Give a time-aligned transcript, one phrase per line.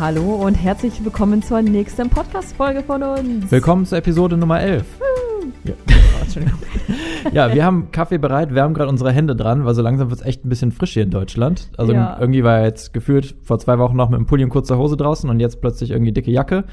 [0.00, 3.50] hallo und herzlich willkommen zur nächsten Podcast-Folge von uns.
[3.50, 4.86] Willkommen zur Episode Nummer 11.
[5.64, 5.74] Ja.
[7.32, 10.20] ja, wir haben Kaffee bereit, wir haben gerade unsere Hände dran, weil so langsam wird
[10.20, 11.68] es echt ein bisschen frisch hier in Deutschland.
[11.76, 12.16] Also Ja.
[12.18, 15.28] irgendwie war jetzt gefühlt vor zwei Wochen noch mit einem Pulli und kurzer Hose draußen
[15.28, 16.64] und jetzt plötzlich irgendwie dicke Jacke.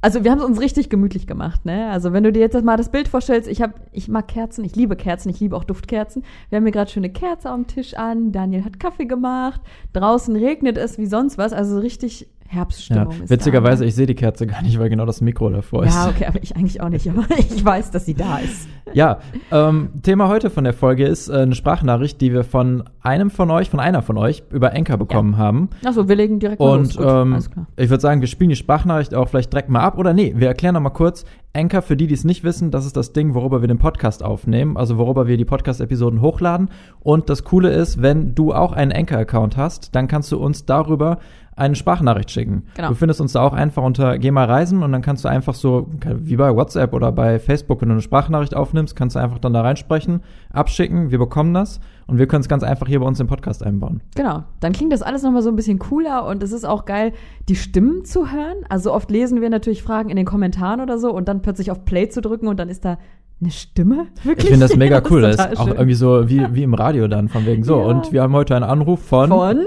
[0.00, 1.90] Also wir haben es uns richtig gemütlich gemacht, ne?
[1.90, 4.76] Also wenn du dir jetzt mal das Bild vorstellst, ich hab, ich mag Kerzen, ich
[4.76, 6.22] liebe Kerzen, ich liebe auch Duftkerzen.
[6.48, 9.60] Wir haben hier gerade schöne Kerze am Tisch an, Daniel hat Kaffee gemacht,
[9.94, 13.84] draußen regnet es wie sonst was, also richtig Ja, Herbststimmung ist witzigerweise, da.
[13.84, 13.88] ne?
[13.88, 15.94] ich sehe die Kerze gar nicht, weil genau das Mikro davor ist.
[15.94, 18.68] Ja, okay, aber ich eigentlich auch nicht, aber ich weiß, dass sie da ist.
[18.92, 19.18] Ja,
[19.50, 23.50] ähm, Thema heute von der Folge ist äh, eine Sprachnachricht, die wir von einem von
[23.50, 25.70] euch, von einer von euch über Enker bekommen haben.
[25.84, 26.96] Achso, wir legen direkt mal los.
[26.96, 29.98] Und Gut, ähm, ich würde sagen, wir spielen die Sprachnachricht auch vielleicht direkt mal ab.
[29.98, 31.24] Oder nee, wir erklären noch mal kurz.
[31.54, 34.22] Anchor, für die, die es nicht wissen, das ist das Ding, worüber wir den Podcast
[34.22, 36.70] aufnehmen, also worüber wir die Podcast-Episoden hochladen.
[37.00, 41.18] Und das Coole ist, wenn du auch einen Anchor-Account hast, dann kannst du uns darüber
[41.54, 42.64] eine Sprachnachricht schicken.
[42.74, 42.88] Genau.
[42.88, 45.54] Du findest uns da auch einfach unter Geh mal reisen und dann kannst du einfach
[45.54, 49.38] so, wie bei WhatsApp oder bei Facebook, wenn du eine Sprachnachricht aufnimmst, kannst du einfach
[49.38, 50.22] dann da reinsprechen,
[50.52, 53.62] abschicken, wir bekommen das und wir können es ganz einfach hier bei uns im Podcast
[53.62, 54.00] einbauen.
[54.14, 57.12] Genau, dann klingt das alles nochmal so ein bisschen cooler und es ist auch geil,
[57.48, 58.64] die Stimmen zu hören.
[58.68, 61.84] Also oft lesen wir natürlich Fragen in den Kommentaren oder so und dann plötzlich auf
[61.84, 62.98] Play zu drücken und dann ist da
[63.42, 64.06] eine Stimme.
[64.22, 64.44] Wirklich?
[64.44, 65.20] Ich finde das mega cool.
[65.20, 65.74] Das total ist auch schön.
[65.74, 67.78] irgendwie so wie, wie im Radio dann, von wegen so.
[67.78, 67.86] Ja.
[67.86, 69.28] Und wir haben heute einen Anruf von.
[69.28, 69.66] Von?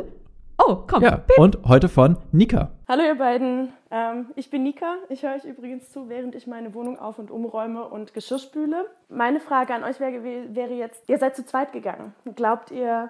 [0.58, 1.04] Oh, komm.
[1.04, 2.72] ja, und heute von Nika.
[2.88, 4.96] Hallo ihr beiden, ähm, ich bin Nika.
[5.10, 8.86] Ich höre euch übrigens zu, während ich meine Wohnung auf- und umräume und Geschirr spüle.
[9.10, 12.14] Meine Frage an euch wäre, wäre jetzt, ihr seid zu zweit gegangen.
[12.36, 13.10] Glaubt ihr,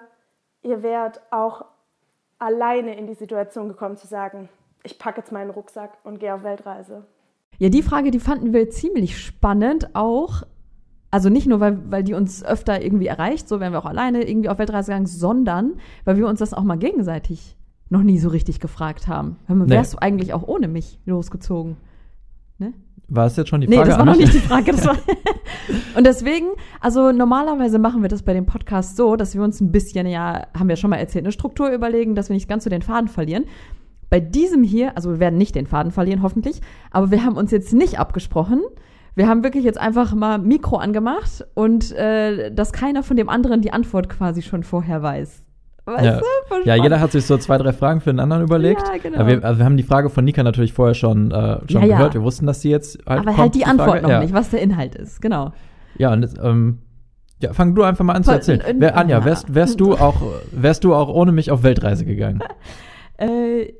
[0.62, 1.64] ihr wärt auch
[2.38, 4.48] alleine in die Situation gekommen zu sagen,
[4.82, 7.06] ich packe jetzt meinen Rucksack und gehe auf Weltreise?
[7.58, 10.42] Ja, die Frage, die fanden wir ziemlich spannend auch.
[11.16, 14.28] Also nicht nur, weil, weil die uns öfter irgendwie erreicht, so wären wir auch alleine
[14.28, 15.72] irgendwie auf Weltreise gegangen, sondern
[16.04, 17.56] weil wir uns das auch mal gegenseitig
[17.88, 19.36] noch nie so richtig gefragt haben.
[19.48, 19.70] Mal, Nee.
[19.70, 21.78] wärst du eigentlich auch ohne mich losgezogen?
[22.58, 22.74] Ne?
[23.08, 23.88] War es jetzt schon die Nee, Frage?
[23.88, 24.72] das war noch nicht die Frage.
[24.72, 24.96] Das war
[25.96, 26.48] und deswegen,
[26.82, 30.48] also normalerweise machen wir das bei dem Podcast so, dass wir uns ein bisschen, ja,
[30.54, 33.08] haben wir schon mal erzählt, eine Struktur überlegen, dass wir nicht ganz so den Faden
[33.08, 33.44] verlieren.
[34.10, 37.52] Bei diesem hier, also wir werden nicht den Faden verlieren, hoffentlich, aber wir haben uns
[37.52, 38.60] jetzt nicht abgesprochen.
[39.16, 43.62] Wir haben wirklich jetzt einfach mal Mikro angemacht und äh, dass keiner von dem anderen
[43.62, 45.42] die Antwort quasi schon vorher weiß.
[45.86, 46.20] Weißt Ja.
[46.20, 46.56] du?
[46.64, 48.82] Ja, jeder hat sich so zwei, drei Fragen für den anderen überlegt.
[48.86, 49.26] Ja, genau.
[49.26, 51.96] Wir, also wir haben die Frage von Nika natürlich vorher schon, äh, schon Ja, ja.
[51.96, 52.14] gehört.
[52.14, 54.02] Wir wussten, dass sie jetzt halt aber kommt, halt die Antwort Frage.
[54.12, 55.52] noch nicht, was der Inhalt ist, genau.
[55.96, 56.78] Ja, und ähm,
[57.40, 58.60] ja, fang du einfach mal an zu erzählen.
[58.60, 59.24] äh, Wer, Anja, ja.
[59.24, 60.20] wärst, wärst du auch,
[60.52, 62.42] wärst du auch ohne mich auf Weltreise gegangen?
[63.18, 63.72] Äh,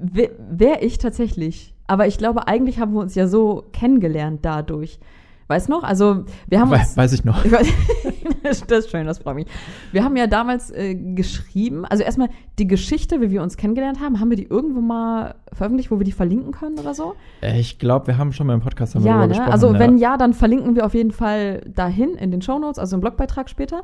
[0.00, 1.74] Wäre wär ich tatsächlich.
[1.86, 4.98] Aber ich glaube, eigentlich haben wir uns ja so kennengelernt dadurch.
[5.48, 5.84] Weißt noch?
[5.84, 6.96] Also, wir haben We uns.
[6.96, 7.44] weiß ich noch.
[7.44, 7.72] Weiß-
[8.42, 9.46] das ist schön, das freut mich.
[9.92, 14.18] Wir haben ja damals äh, geschrieben, also erstmal die Geschichte, wie wir uns kennengelernt haben,
[14.18, 17.14] haben wir die irgendwo mal veröffentlicht, wo wir die verlinken können oder so?
[17.42, 19.28] Äh, Ich glaube, wir haben schon mal im Podcast darüber Ja, ne?
[19.28, 19.52] gesprochen.
[19.52, 19.78] Also ja.
[19.78, 23.48] wenn ja, dann verlinken wir auf jeden Fall dahin in den Shownotes, also im Blogbeitrag
[23.48, 23.82] später.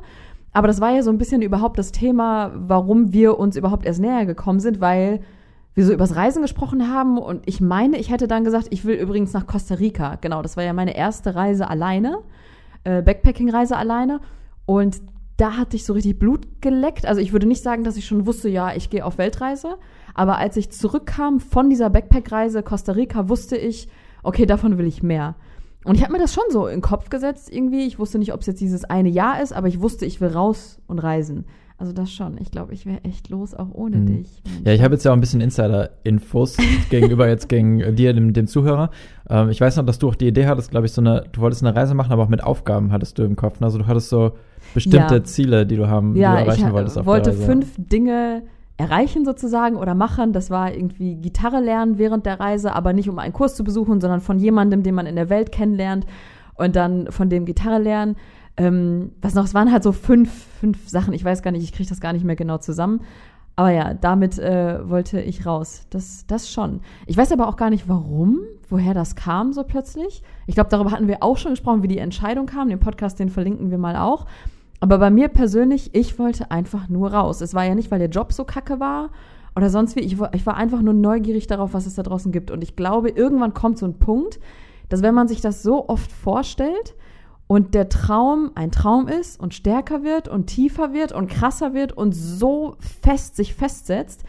[0.51, 4.01] Aber das war ja so ein bisschen überhaupt das Thema, warum wir uns überhaupt erst
[4.01, 5.21] näher gekommen sind, weil
[5.73, 8.95] wir so übers Reisen gesprochen haben und ich meine, ich hätte dann gesagt, ich will
[8.95, 10.17] übrigens nach Costa Rica.
[10.21, 12.19] Genau, das war ja meine erste Reise alleine,
[12.83, 14.19] äh, Backpacking-Reise alleine
[14.65, 15.01] und
[15.37, 17.05] da hatte ich so richtig Blut geleckt.
[17.05, 19.77] Also ich würde nicht sagen, dass ich schon wusste, ja, ich gehe auf Weltreise.
[20.13, 23.87] Aber als ich zurückkam von dieser Backpack-Reise Costa Rica, wusste ich,
[24.21, 25.35] okay, davon will ich mehr.
[25.85, 27.85] Und ich habe mir das schon so in den Kopf gesetzt irgendwie.
[27.85, 30.29] Ich wusste nicht, ob es jetzt dieses eine Jahr ist, aber ich wusste, ich will
[30.29, 31.45] raus und reisen.
[31.83, 32.37] Also das schon.
[32.39, 34.05] Ich glaube, ich wäre echt los, auch ohne Mhm.
[34.05, 34.41] dich.
[34.63, 36.55] Ja, ich habe jetzt ja auch ein bisschen Insider-Infos
[36.89, 38.89] gegenüber jetzt gegen dir, dem, dem Zuhörer.
[39.29, 41.41] Ähm, ich weiß noch, dass du auch die Idee hattest, glaube ich, so eine, du
[41.41, 43.59] wolltest eine Reise machen, aber auch mit Aufgaben hattest du im Kopf.
[43.59, 43.65] ne?
[43.65, 44.31] Also du hattest so
[44.73, 45.23] bestimmte Ja.
[45.25, 46.97] Ziele, die du haben, ja, die du erreichen ich wolltest.
[46.97, 48.43] auf wollte fünf Dinge
[48.77, 50.31] erreichen sozusagen oder machen.
[50.31, 53.99] Das war irgendwie Gitarre lernen während der Reise, aber nicht um einen Kurs zu besuchen,
[53.99, 56.05] sondern von jemandem, den man in der Welt kennenlernt
[56.55, 58.15] und dann von dem Gitarre lernen.
[58.55, 61.13] Ähm, was noch, es waren halt so fünf, fünf Sachen.
[61.13, 63.01] Ich weiß gar nicht, ich kriege das gar nicht mehr genau zusammen.
[63.55, 65.85] Aber ja, damit äh, wollte ich raus.
[65.91, 66.81] Das, das schon.
[67.05, 70.23] Ich weiß aber auch gar nicht, warum, woher das kam so plötzlich.
[70.47, 72.69] Ich glaube, darüber hatten wir auch schon gesprochen, wie die Entscheidung kam.
[72.69, 74.25] Den Podcast, den verlinken wir mal auch.
[74.79, 77.41] Aber bei mir persönlich, ich wollte einfach nur raus.
[77.41, 79.11] Es war ja nicht, weil der Job so kacke war
[79.55, 80.01] oder sonst wie.
[80.01, 82.49] Ich ich war einfach nur neugierig darauf, was es da draußen gibt.
[82.49, 84.39] Und ich glaube, irgendwann kommt so ein Punkt,
[84.89, 86.95] dass wenn man sich das so oft vorstellt
[87.53, 91.93] und der Traum ein Traum ist und stärker wird und tiefer wird und krasser wird
[91.93, 94.23] und so fest sich festsetzt,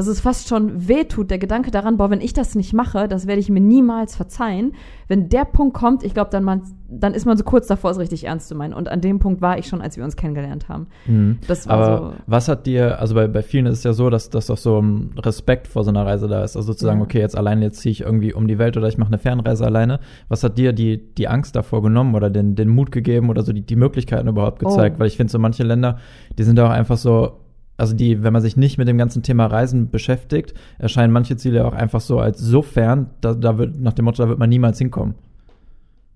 [0.00, 3.26] dass es fast schon wehtut, der Gedanke daran, boah, wenn ich das nicht mache, das
[3.26, 4.72] werde ich mir niemals verzeihen.
[5.08, 7.98] Wenn der Punkt kommt, ich glaube, dann, man, dann ist man so kurz davor, es
[7.98, 8.72] richtig ernst zu meinen.
[8.72, 10.86] Und an dem Punkt war ich schon, als wir uns kennengelernt haben.
[11.04, 11.36] Mhm.
[11.46, 12.14] Das war Aber so.
[12.26, 14.80] was hat dir, also bei, bei vielen ist es ja so, dass, dass doch so
[14.80, 16.56] ein Respekt vor so einer Reise da ist.
[16.56, 17.04] Also sozusagen, Ja.
[17.04, 19.66] okay, jetzt alleine, jetzt ziehe ich irgendwie um die Welt oder ich mache eine Fernreise
[19.66, 20.00] alleine.
[20.30, 23.52] Was hat dir die, die Angst davor genommen oder den, den Mut gegeben oder so
[23.52, 24.96] die, die Möglichkeiten überhaupt gezeigt?
[24.96, 25.00] Oh.
[25.00, 25.98] Weil ich finde, so manche Länder,
[26.38, 27.39] die sind auch einfach so,
[27.80, 31.64] also die, wenn man sich nicht mit dem ganzen Thema Reisen beschäftigt, erscheinen manche Ziele
[31.64, 34.50] auch einfach so als so fern, da, da wird, nach dem Motto, da wird man
[34.50, 35.14] niemals hinkommen.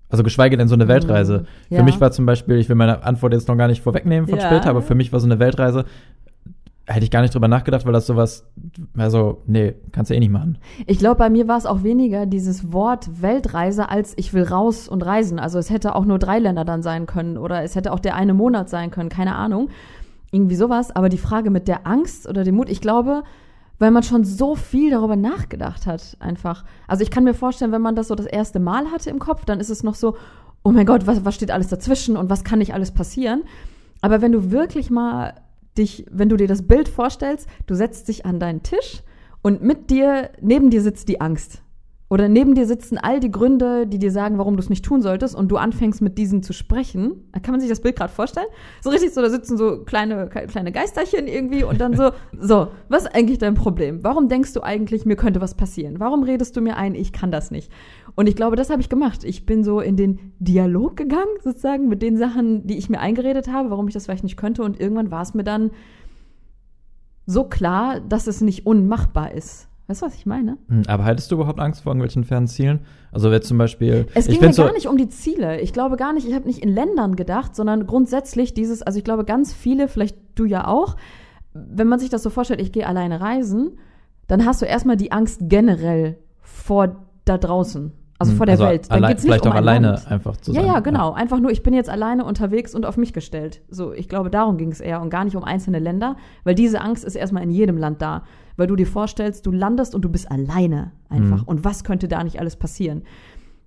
[0.09, 1.39] Also geschweige denn so eine Weltreise.
[1.39, 1.45] Mhm.
[1.69, 1.77] Ja.
[1.79, 4.37] Für mich war zum Beispiel, ich will meine Antwort jetzt noch gar nicht vorwegnehmen von
[4.37, 4.45] Ja.
[4.45, 5.85] später, aber für mich war so eine Weltreise,
[6.85, 8.45] hätte ich gar nicht drüber nachgedacht, weil das sowas,
[8.95, 10.59] also, nee, kannst du eh nicht machen.
[10.85, 14.87] Ich glaube, bei mir war es auch weniger dieses Wort Weltreise, als ich will raus
[14.87, 15.39] und reisen.
[15.39, 18.15] Also es hätte auch nur drei Länder dann sein können oder es hätte auch der
[18.15, 19.69] eine Monat sein können, keine Ahnung.
[20.31, 20.91] Irgendwie sowas.
[20.91, 23.23] Aber die Frage mit der Angst oder dem Mut, ich glaube,
[23.79, 26.63] weil man schon so viel darüber nachgedacht hat, einfach.
[26.87, 29.45] Also ich kann mir vorstellen, wenn man das so das erste Mal hatte im Kopf,
[29.45, 30.15] dann ist es noch so,
[30.63, 33.43] oh mein Gott, was, was steht alles dazwischen und was kann nicht alles passieren?
[34.01, 35.35] Aber wenn du wirklich mal
[35.77, 39.03] dich, wenn du dir das Bild vorstellst, du setzt dich an deinen Tisch
[39.41, 41.61] und mit dir, neben dir sitzt die Angst.
[42.07, 45.01] Oder neben dir sitzen all die Gründe, die dir sagen, warum du es nicht tun
[45.01, 47.31] solltest, und du anfängst mit diesen zu sprechen.
[47.41, 48.45] Kann man sich das Bild gerade vorstellen?
[48.81, 53.03] So richtig so, da sitzen so kleine, kleine Geisterchen irgendwie und dann so, so, was
[53.03, 54.03] ist eigentlich dein Problem?
[54.03, 55.99] Warum denkst du eigentlich, mir könnte was passieren?
[55.99, 57.71] Warum redest du mir ein, ich kann das nicht?
[58.13, 59.23] Und ich glaube, das habe ich gemacht.
[59.23, 63.51] Ich bin so in den Dialog gegangen, sozusagen, mit den Sachen, die ich mir eingeredet
[63.51, 64.61] habe, warum ich das vielleicht nicht könnte.
[64.61, 65.71] Und irgendwann war es mir dann
[67.25, 69.67] so klar, dass es nicht unmachbar ist.
[69.87, 70.57] Weißt du, was ich meine?
[70.67, 72.79] Hm, Aber hattest du überhaupt Angst vor irgendwelchen fernen Zielen?
[73.11, 75.61] Also jetzt zum Beispiel, Es ging mir gar nicht um die Ziele.
[75.61, 79.03] Ich glaube gar nicht, ich habe nicht in Ländern gedacht, sondern grundsätzlich dieses, also ich
[79.05, 80.95] glaube ganz viele, vielleicht du ja auch,
[81.53, 83.77] wenn man sich das so vorstellt, ich gehe alleine reisen,
[84.27, 86.95] dann hast du erstmal die Angst generell vor
[87.25, 88.91] da draußen, also hm, vor der also Welt.
[88.91, 90.11] Dann geht's nicht vielleicht um auch ein alleine Land.
[90.11, 90.71] einfach zu Ja, sein.
[90.71, 91.13] ja, genau.
[91.13, 93.61] Einfach nur, ich bin jetzt alleine unterwegs und auf mich gestellt.
[93.69, 96.81] So, ich glaube, darum ging es eher und gar nicht um einzelne Länder, weil diese
[96.81, 98.23] Angst ist erstmal in jedem Land da.
[98.57, 101.41] Weil du dir vorstellst, du landest und du bist alleine einfach.
[101.41, 101.47] Mhm.
[101.47, 103.03] Und was könnte da nicht alles passieren?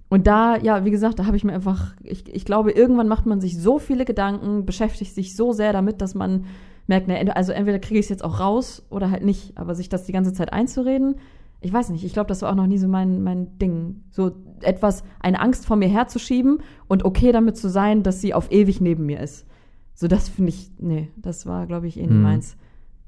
[0.09, 3.27] Und da, ja, wie gesagt, da habe ich mir einfach, ich, ich glaube, irgendwann macht
[3.27, 6.47] man sich so viele Gedanken, beschäftigt sich so sehr damit, dass man
[6.87, 9.59] merkt, ne, also entweder kriege ich es jetzt auch raus oder halt nicht.
[9.59, 11.17] Aber sich das die ganze Zeit einzureden,
[11.61, 14.05] ich weiß nicht, ich glaube, das war auch noch nie so mein, mein Ding.
[14.11, 14.31] So
[14.63, 18.81] etwas, eine Angst vor mir herzuschieben und okay damit zu sein, dass sie auf ewig
[18.81, 19.45] neben mir ist.
[19.93, 22.23] So, das finde ich, nee, das war, glaube ich, eh nicht Hm.
[22.23, 22.57] meins.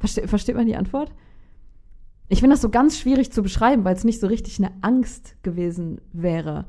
[0.01, 1.13] Verste, versteht man die Antwort?
[2.33, 5.35] Ich finde das so ganz schwierig zu beschreiben, weil es nicht so richtig eine Angst
[5.43, 6.65] gewesen wäre,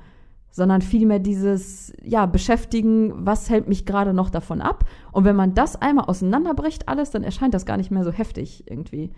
[0.49, 4.85] sondern vielmehr dieses, ja, beschäftigen, was hält mich gerade noch davon ab?
[5.11, 8.63] Und wenn man das einmal auseinanderbricht, alles, dann erscheint das gar nicht mehr so heftig
[8.67, 9.11] irgendwie.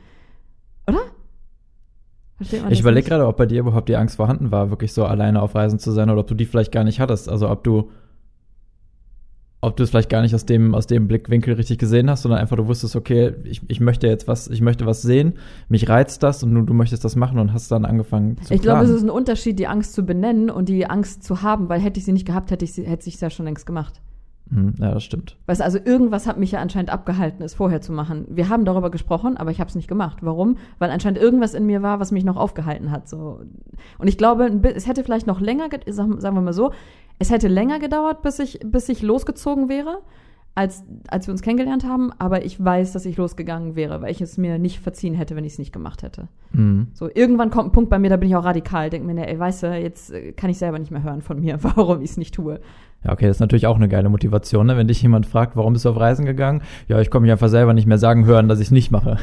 [0.85, 0.99] Oder?
[2.69, 5.55] Ich überlege gerade, ob bei dir überhaupt die Angst vorhanden war, wirklich so alleine auf
[5.55, 7.29] Reisen zu sein oder ob du die vielleicht gar nicht hattest.
[7.29, 7.89] Also ob du
[9.63, 12.39] ob du es vielleicht gar nicht aus dem, aus dem Blickwinkel richtig gesehen hast, sondern
[12.39, 15.33] einfach du wusstest, okay, ich, ich möchte jetzt was, ich möchte was sehen,
[15.69, 18.61] mich reizt das und du, du möchtest das machen und hast dann angefangen zu Ich
[18.61, 21.79] glaube, es ist ein Unterschied, die Angst zu benennen und die Angst zu haben, weil
[21.79, 24.01] hätte ich sie nicht gehabt, hätte ich sie, hätte ich ja schon längst gemacht.
[24.49, 25.37] Hm, ja, das stimmt.
[25.45, 28.25] Weißt du, also irgendwas hat mich ja anscheinend abgehalten, es vorher zu machen.
[28.29, 30.17] Wir haben darüber gesprochen, aber ich habe es nicht gemacht.
[30.21, 30.57] Warum?
[30.79, 33.07] Weil anscheinend irgendwas in mir war, was mich noch aufgehalten hat.
[33.07, 33.39] So.
[33.97, 36.71] Und ich glaube, es hätte vielleicht noch länger, ge- sag- sagen wir mal so,
[37.19, 39.99] es hätte länger gedauert, bis ich, bis ich losgezogen wäre,
[40.55, 42.11] als, als wir uns kennengelernt haben.
[42.19, 45.45] Aber ich weiß, dass ich losgegangen wäre, weil ich es mir nicht verziehen hätte, wenn
[45.45, 46.27] ich es nicht gemacht hätte.
[46.51, 46.87] Hm.
[46.93, 48.89] So, irgendwann kommt ein Punkt bei mir, da bin ich auch radikal.
[48.89, 51.39] Denk mir, ne, ey, weißt du, jetzt äh, kann ich selber nicht mehr hören von
[51.39, 52.59] mir, warum ich es nicht tue.
[53.03, 54.77] Ja, okay, das ist natürlich auch eine geile Motivation, ne?
[54.77, 56.61] wenn dich jemand fragt, warum bist du auf Reisen gegangen?
[56.87, 59.17] Ja, ich komme mich einfach selber nicht mehr sagen hören, dass ich es nicht mache.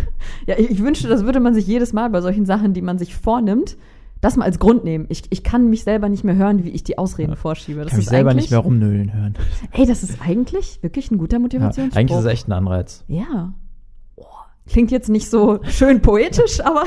[0.46, 2.98] Ja, ich, ich wünschte, das würde man sich jedes Mal bei solchen Sachen, die man
[2.98, 3.78] sich vornimmt,
[4.20, 5.06] das mal als Grund nehmen.
[5.08, 7.36] Ich, ich kann mich selber nicht mehr hören, wie ich die Ausreden Ja.
[7.36, 7.80] vorschiebe.
[7.80, 9.34] Das Ich kann mich ist selber nicht mehr rumnöhlen hören.
[9.72, 11.98] Ey, das ist eigentlich wirklich ein guter Ja, Motivationsspruch.
[11.98, 13.04] eigentlich ist es echt ein Anreiz.
[13.08, 13.54] Ja.
[14.16, 14.24] Oh,
[14.66, 16.84] Klingt jetzt nicht so schön poetisch, aber,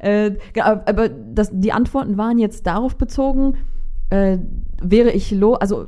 [0.00, 3.56] äh, ja, aber das, die Antworten waren jetzt darauf bezogen,
[4.10, 4.38] äh,
[4.82, 5.86] wäre ich lo, also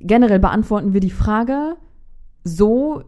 [0.00, 1.76] generell beantworten wir die Frage
[2.44, 3.02] so,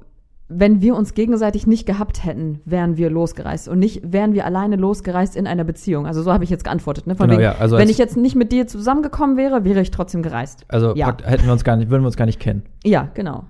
[0.48, 4.76] wenn wir uns gegenseitig nicht gehabt hätten, wären wir losgereist und nicht wären wir alleine
[4.76, 6.06] losgereist in einer Beziehung.
[6.06, 7.06] Also so habe ich jetzt geantwortet.
[7.06, 7.14] Ne?
[7.16, 9.90] Von Genau, wegen, ja, also wenn ich jetzt nicht mit dir zusammengekommen wäre, wäre ich
[9.90, 10.64] trotzdem gereist.
[10.68, 11.14] Also Ja.
[11.24, 12.62] hätten wir uns gar nicht, würden wir uns gar nicht kennen.
[12.84, 13.44] Ja, genau.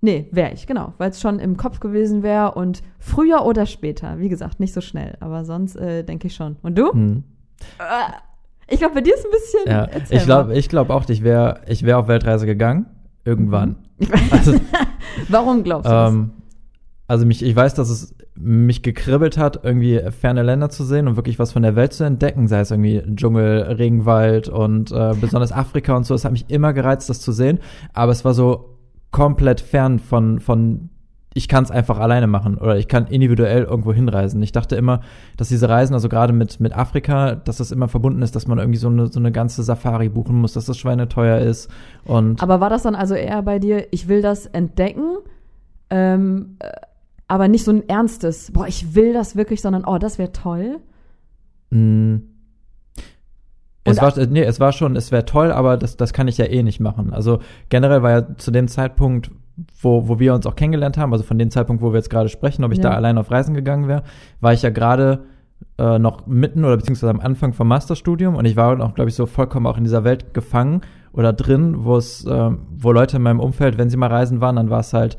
[0.00, 0.94] Nee, wäre ich, genau.
[0.98, 4.18] Weil es schon im Kopf gewesen wäre und früher oder später.
[4.18, 5.16] Wie gesagt, nicht so schnell.
[5.20, 6.56] Aber sonst äh, denke ich schon.
[6.62, 6.92] Und du?
[6.92, 7.22] Hm.
[7.78, 8.12] Äh,
[8.74, 9.72] Ich glaube, bei dir ist ein bisschen.
[9.72, 12.86] Ja, ich glaube ich glaub auch, ich wäre ich wär auf Weltreise gegangen.
[13.24, 13.76] Irgendwann.
[13.98, 14.08] Mhm.
[14.32, 14.54] Also,
[15.28, 16.12] Warum glaubst du das?
[16.12, 16.30] ähm,
[17.08, 21.16] also mich, ich weiß, dass es mich gekribbelt hat, irgendwie ferne Länder zu sehen und
[21.16, 25.52] wirklich was von der Welt zu entdecken, sei es irgendwie Dschungel, Regenwald und äh, besonders
[25.52, 26.14] Afrika und so.
[26.14, 27.58] Es hat mich immer gereizt, das zu sehen,
[27.92, 28.78] aber es war so
[29.10, 30.88] komplett fern von, von
[31.34, 34.42] ich kann es einfach alleine machen oder ich kann individuell irgendwo hinreisen.
[34.42, 35.00] Ich dachte immer,
[35.36, 38.58] dass diese Reisen, also gerade mit, mit Afrika, dass das immer verbunden ist, dass man
[38.58, 41.70] irgendwie so eine, so eine ganze Safari buchen muss, dass das Schweine teuer ist.
[42.04, 45.18] Und Aber war das dann also eher bei dir, ich will das entdecken,
[45.90, 46.68] ähm, äh,
[47.28, 50.80] aber nicht so ein ernstes, boah, ich will das wirklich, sondern oh, das wäre toll?
[51.70, 52.20] mh,
[53.84, 56.44] es war, nee, es war schon, es wäre toll, aber das, das kann ich ja
[56.44, 57.12] eh nicht machen.
[57.12, 59.30] Also generell war ja zu dem Zeitpunkt,
[59.80, 62.28] wo, wo wir uns auch kennengelernt haben, also von dem Zeitpunkt, wo wir jetzt gerade
[62.28, 62.84] sprechen, ob ich Ja.
[62.90, 64.02] da allein auf Reisen gegangen wäre,
[64.40, 65.24] war ich ja gerade
[65.78, 69.14] äh, noch mitten oder beziehungsweise am Anfang vom Masterstudium und ich war auch, glaube ich,
[69.14, 70.80] so vollkommen auch in dieser Welt gefangen
[71.12, 74.56] oder drin, wo es, äh, wo Leute in meinem Umfeld, wenn sie mal reisen waren,
[74.56, 75.18] dann war es halt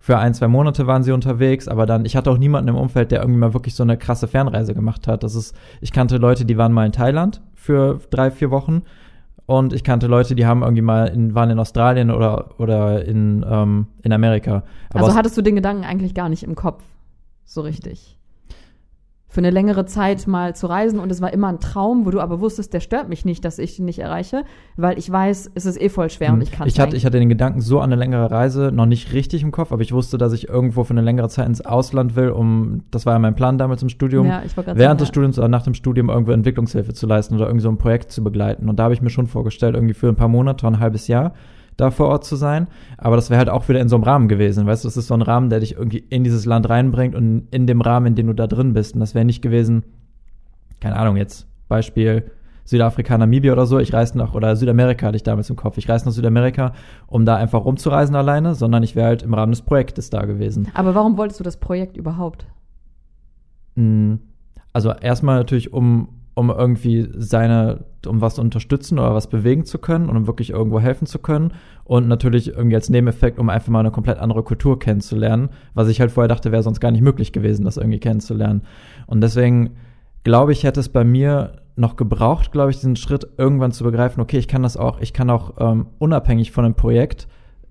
[0.00, 3.10] für ein, zwei Monate waren sie unterwegs, aber dann, ich hatte auch niemanden im Umfeld,
[3.10, 5.22] der irgendwie mal wirklich so eine krasse Fernreise gemacht hat.
[5.22, 8.82] Das ist, ich kannte Leute, die waren mal in Thailand für drei, vier Wochen
[9.48, 13.42] und ich kannte Leute, die haben irgendwie mal in, waren in Australien oder, oder in,
[13.48, 14.62] ähm, in Amerika.
[14.90, 16.84] Aber also hattest du den Gedanken eigentlich gar nicht im Kopf,
[17.46, 18.17] so richtig?
[19.30, 20.98] Für eine längere Zeit mal zu reisen.
[20.98, 23.58] Und es war immer ein Traum, wo du aber wusstest, der stört mich nicht, dass
[23.58, 24.44] ich ihn nicht erreiche,
[24.76, 27.18] weil ich weiß, es ist eh voll schwer und ich kann ich hatte, ich hatte
[27.18, 30.16] den Gedanken so an eine längere Reise noch nicht richtig im Kopf, aber ich wusste,
[30.16, 33.34] dass ich irgendwo für eine längere Zeit ins Ausland will, um, das war ja mein
[33.34, 36.94] Plan damals im Studium, ja, während des sagen, Studiums oder nach dem Studium irgendwo Entwicklungshilfe
[36.94, 38.68] zu leisten oder irgendwie so ein Projekt zu begleiten.
[38.68, 41.34] Und da habe ich mir schon vorgestellt, irgendwie für ein paar Monate, ein halbes Jahr
[41.78, 42.66] da vor Ort zu sein.
[42.98, 44.66] Aber das wäre halt auch wieder in so einem Rahmen gewesen.
[44.66, 47.48] Weißt du, das ist so ein Rahmen, der dich irgendwie in dieses Land reinbringt und
[47.50, 48.94] in dem Rahmen, in dem du da drin bist.
[48.94, 49.84] Und das wäre nicht gewesen,
[50.80, 52.30] keine Ahnung, jetzt Beispiel
[52.64, 53.78] Südafrika, Namibia oder so.
[53.78, 55.78] Ich reise nach, oder Südamerika hatte ich damals im Kopf.
[55.78, 56.74] Ich reise nach Südamerika,
[57.06, 60.68] um da einfach rumzureisen alleine, sondern ich wäre halt im Rahmen des Projektes da gewesen.
[60.74, 62.46] Aber warum wolltest du das Projekt überhaupt?
[63.76, 64.16] Mm,
[64.72, 66.08] Also erstmal natürlich, um,
[66.38, 70.78] um irgendwie seine, um was unterstützen oder was bewegen zu können und um wirklich irgendwo
[70.78, 71.52] helfen zu können.
[71.82, 76.00] Und natürlich irgendwie als Nebeneffekt, um einfach mal eine komplett andere Kultur kennenzulernen, was ich
[76.00, 78.62] halt vorher dachte, wäre sonst gar nicht möglich gewesen, das irgendwie kennenzulernen.
[79.08, 79.70] Und deswegen
[80.22, 84.20] glaube ich, hätte es bei mir noch gebraucht, glaube ich, diesen Schritt irgendwann zu begreifen,
[84.20, 87.26] okay, ich kann das auch, ich kann auch ähm, unabhängig von einem Projekt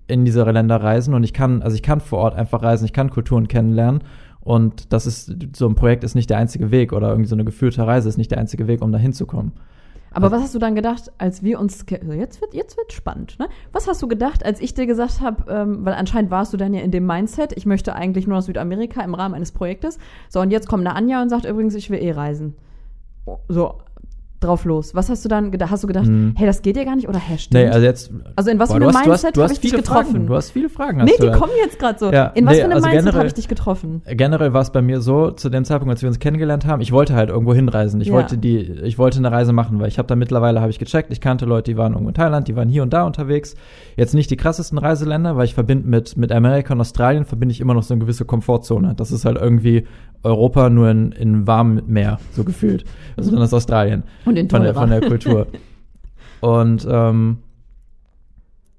[0.08, 2.92] in diese Länder reisen und ich kann, also ich kann vor Ort einfach reisen, ich
[2.92, 4.02] kann Kulturen kennenlernen
[4.48, 7.44] und das ist, so ein Projekt ist nicht der einzige Weg oder irgendwie so eine
[7.44, 9.52] geführte Reise ist nicht der einzige Weg, um da hinzukommen.
[10.10, 13.38] Aber was hast du dann gedacht, als wir uns also jetzt wird jetzt wird spannend,
[13.38, 13.48] ne?
[13.72, 16.72] Was hast du gedacht, als ich dir gesagt habe, ähm, weil anscheinend warst du dann
[16.72, 19.98] ja in dem Mindset, ich möchte eigentlich nur nach Südamerika im Rahmen eines Projektes.
[20.30, 22.54] So und jetzt kommt eine Anja und sagt übrigens, ich will eh reisen.
[23.48, 23.74] So
[24.40, 24.94] drauf los.
[24.94, 25.70] Was hast du dann gedacht?
[25.70, 26.34] Hast du gedacht, Hm.
[26.36, 27.54] hey, das geht ja gar nicht oder hey, stimmt?
[27.64, 28.10] Nee, also jetzt.
[28.36, 30.10] Also in was Boah, für einem Mindset habe ich dich getroffen?
[30.12, 30.26] Fragen.
[30.26, 30.98] Du hast viele Fragen.
[31.04, 31.36] nee, hast du die da.
[31.38, 32.12] kommen jetzt gerade so.
[32.12, 34.02] Ja, in was nee, für einem also Mindset habe ich dich getroffen?
[34.06, 36.92] generell war es bei mir so, zu dem Zeitpunkt, als wir uns kennengelernt haben, ich
[36.92, 38.00] wollte halt irgendwo hinreisen.
[38.00, 38.14] Ich Ja.
[38.14, 41.12] wollte die, ich wollte eine Reise machen, weil ich habe da mittlerweile, habe ich gecheckt,
[41.12, 43.54] ich kannte Leute, die waren irgendwo in Thailand, die waren hier und da unterwegs.
[43.96, 47.60] Jetzt nicht die krassesten Reiseländer, weil ich verbinde mit, mit Amerika und Australien verbinde ich
[47.60, 48.94] immer noch so eine gewisse Komfortzone.
[48.96, 49.84] Das ist halt irgendwie
[50.22, 52.84] Europa nur in, in warmem Meer, so gefühlt.
[53.16, 54.02] Also dann ist Australien.
[54.24, 55.46] Und in von der, von der Kultur.
[56.40, 57.38] Und ähm,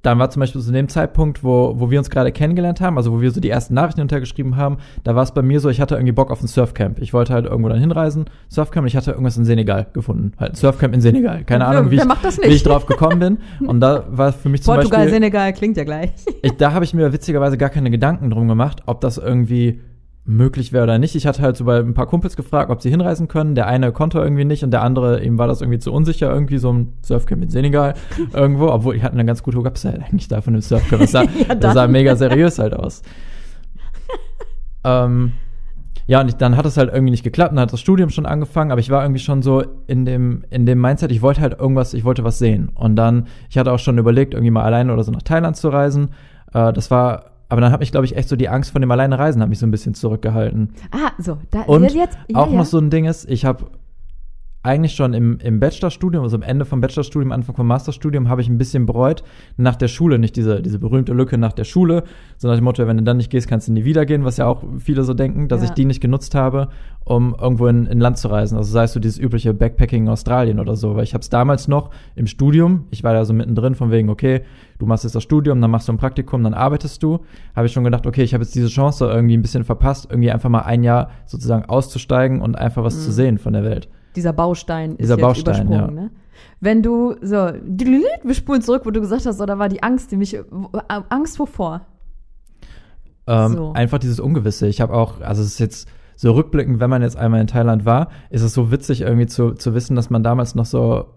[0.02, 3.12] dann war zum Beispiel zu dem Zeitpunkt, wo, wo wir uns gerade kennengelernt haben, also
[3.12, 5.82] wo wir so die ersten Nachrichten untergeschrieben haben, da war es bei mir so, ich
[5.82, 7.00] hatte irgendwie Bock auf ein Surfcamp.
[7.00, 10.32] Ich wollte halt irgendwo dann hinreisen, Surfcamp, und ich hatte irgendwas in Senegal gefunden.
[10.40, 11.44] Halt ein Surfcamp in Senegal.
[11.44, 13.68] Keine Ja, Ahnung, wie ich, wie ich drauf gekommen bin.
[13.68, 16.12] Und da war für mich zum Portugal, Beispiel, Senegal klingt ja gleich.
[16.42, 19.82] ich, da habe ich mir witzigerweise gar keine Gedanken drum gemacht, ob das irgendwie
[20.26, 21.16] möglich wäre oder nicht.
[21.16, 23.56] Ich hatte halt so bei ein paar Kumpels gefragt, ob sie hinreisen können.
[23.56, 26.58] Der eine konnte irgendwie nicht und der andere, ihm war das irgendwie zu unsicher, irgendwie
[26.60, 27.96] so ein Surfcamp in Senegal
[28.34, 31.02] irgendwo, obwohl die hatten eine ganz gute Website eigentlich da von dem Surfcamp.
[31.02, 33.02] Das sah, Ja, das sah mega seriös halt aus.
[34.84, 35.34] ähm,
[36.10, 38.26] ja, und ich, dann hat es halt irgendwie nicht geklappt, dann hat das Studium schon
[38.26, 41.60] angefangen, aber ich war irgendwie schon so in dem, in dem Mindset, ich wollte halt
[41.60, 42.70] irgendwas, ich wollte was sehen.
[42.74, 45.70] Und dann, ich hatte auch schon überlegt, irgendwie mal alleine oder so nach Thailand zu
[45.70, 46.10] reisen.
[46.52, 48.92] Äh, das war, aber dann hat mich, glaube ich, echt so die Angst von dem
[48.92, 50.70] alleine Reisen hat mich so ein bisschen zurückgehalten.
[50.92, 52.58] Ah, so, da Und jetzt ja, auch ja.
[52.58, 53.66] noch so ein Ding ist, ich habe
[54.62, 58.50] eigentlich schon im, im Bachelorstudium, also am Ende vom Bachelorstudium, Anfang vom Masterstudium, habe ich
[58.50, 59.24] ein bisschen bereut,
[59.56, 62.04] nach der Schule, nicht diese, diese berühmte Lücke nach der Schule,
[62.38, 64.48] sondern dem Motto, wenn du dann nicht gehst, kannst du nie wieder gehen, was ja
[64.48, 65.66] auch viele so denken, dass Ja.
[65.70, 66.68] ich die nicht genutzt habe,
[67.06, 68.58] um irgendwo in, in Land zu reisen.
[68.58, 71.30] Also sei es so dieses übliche Backpacking in Australien oder so, weil ich habe es
[71.30, 74.42] damals noch im Studium, ich war da so mittendrin von wegen, okay,
[74.78, 77.20] du machst jetzt das Studium, dann machst du ein Praktikum, dann arbeitest du,
[77.56, 80.32] habe ich schon gedacht, okay, ich habe jetzt diese Chance irgendwie ein bisschen verpasst, irgendwie
[80.32, 83.88] einfach mal ein Jahr sozusagen auszusteigen und einfach was zu sehen von der Welt.
[84.16, 86.04] Dieser Baustein ist Dieser jetzt Baustein, übersprungen, ja.
[86.04, 86.12] ne?
[86.62, 90.18] Wenn du so, wir spulen zurück, wo du gesagt hast, oder war die Angst, die
[90.18, 90.44] mich, äh,
[91.10, 91.82] Angst wovor?
[93.28, 93.74] Ähm, So.
[93.74, 94.68] Einfach dieses Ungewisse.
[94.68, 97.86] Ich habe auch, also es ist jetzt so rückblickend, wenn man jetzt einmal in Thailand
[97.86, 101.08] war, ist es so witzig irgendwie zu, zu wissen, dass man damals noch so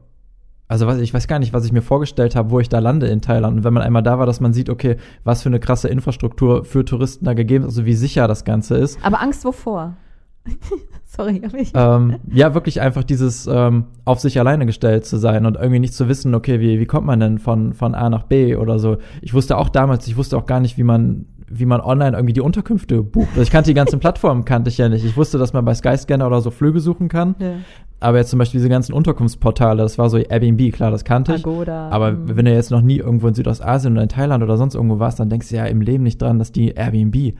[0.72, 3.06] also was, ich weiß gar nicht, was ich mir vorgestellt habe, wo ich da lande
[3.06, 3.58] in Thailand.
[3.58, 6.64] Und wenn man einmal da war, dass man sieht, okay, was für eine krasse Infrastruktur
[6.64, 8.98] für Touristen da gegeben ist, also wie sicher das Ganze ist.
[9.04, 9.98] Aber Angst wovor?
[11.14, 11.72] Sorry, hab ich.
[11.74, 15.92] Ähm, ja, wirklich einfach dieses ähm, auf sich alleine gestellt zu sein und irgendwie nicht
[15.92, 18.96] zu wissen, okay, wie, wie kommt man denn von, von A nach B oder so.
[19.20, 22.32] Ich wusste auch damals, ich wusste auch gar nicht, wie man wie man online irgendwie
[22.32, 23.28] die Unterkünfte bucht.
[23.32, 25.04] Also ich kannte die ganzen Plattformen, kannte ich ja nicht.
[25.04, 27.34] Ich wusste, dass man bei Skyscanner oder so Flüge suchen kann.
[27.38, 27.56] Ja.
[28.00, 31.44] Aber jetzt zum Beispiel diese ganzen Unterkunftsportale, das war so Airbnb, klar, das kannte ich.
[31.44, 31.90] Agoda.
[31.90, 32.36] Aber mhm.
[32.36, 35.20] wenn du jetzt noch nie irgendwo in Südostasien oder in Thailand oder sonst irgendwo warst,
[35.20, 37.34] dann denkst du ja im Leben nicht dran, dass die Airbnb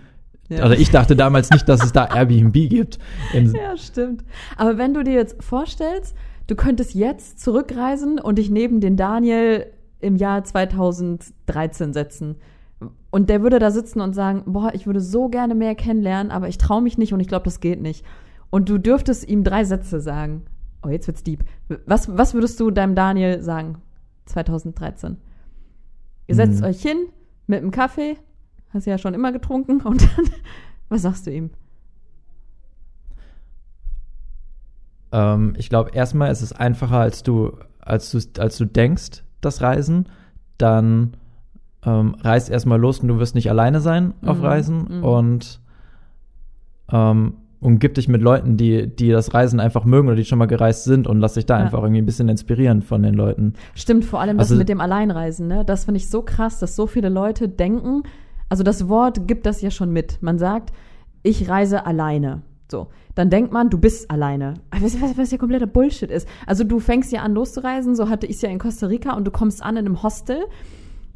[0.52, 0.62] ja.
[0.62, 2.98] Also ich dachte damals nicht, dass es da Airbnb gibt.
[3.32, 4.24] ja, stimmt.
[4.56, 6.14] Aber wenn du dir jetzt vorstellst,
[6.46, 9.66] du könntest jetzt zurückreisen und dich neben den Daniel
[10.00, 12.36] im Jahr 2013 setzen.
[13.10, 16.48] Und der würde da sitzen und sagen, boah, ich würde so gerne mehr kennenlernen, aber
[16.48, 18.04] ich traue mich nicht und ich glaube, das geht nicht.
[18.50, 20.42] Und du dürftest ihm drei Sätze sagen.
[20.84, 21.44] Oh, jetzt wird's deep.
[21.86, 23.76] Was, was würdest du deinem Daniel sagen?
[24.26, 25.16] 2013.
[26.26, 26.68] Ihr setzt hm.
[26.68, 27.06] euch hin
[27.46, 28.16] mit einem Kaffee
[28.72, 29.80] Hast du ja schon immer getrunken.
[29.84, 30.26] Und dann,
[30.88, 31.50] was sagst du ihm?
[35.12, 39.60] Ähm, ich glaube, erstmal ist es einfacher, als du, als du, als du denkst, das
[39.60, 40.06] Reisen.
[40.58, 41.14] Dann
[41.84, 44.44] ähm, reist erstmal los und du wirst nicht alleine sein auf mhm.
[44.44, 44.98] Reisen.
[44.98, 45.04] Mhm.
[45.04, 45.60] Und
[46.90, 50.46] ähm, umgib dich mit Leuten, die, die das Reisen einfach mögen oder die schon mal
[50.46, 51.64] gereist sind und lass dich da ja.
[51.64, 53.54] einfach irgendwie ein bisschen inspirieren von den Leuten.
[53.74, 55.64] Stimmt, vor allem also, das mit dem Alleinreisen, ne?
[55.64, 58.02] Das finde ich so krass, dass so viele Leute denken,
[58.52, 60.20] also das Wort gibt das ja schon mit.
[60.20, 60.74] Man sagt,
[61.22, 62.42] ich reise alleine.
[62.70, 62.88] So.
[63.14, 64.52] Dann denkt man, du bist alleine.
[64.78, 66.28] Was, was, was ja kompletter Bullshit ist.
[66.46, 69.24] Also du fängst ja an loszureisen, so hatte ich es ja in Costa Rica und
[69.24, 70.44] du kommst an in einem Hostel.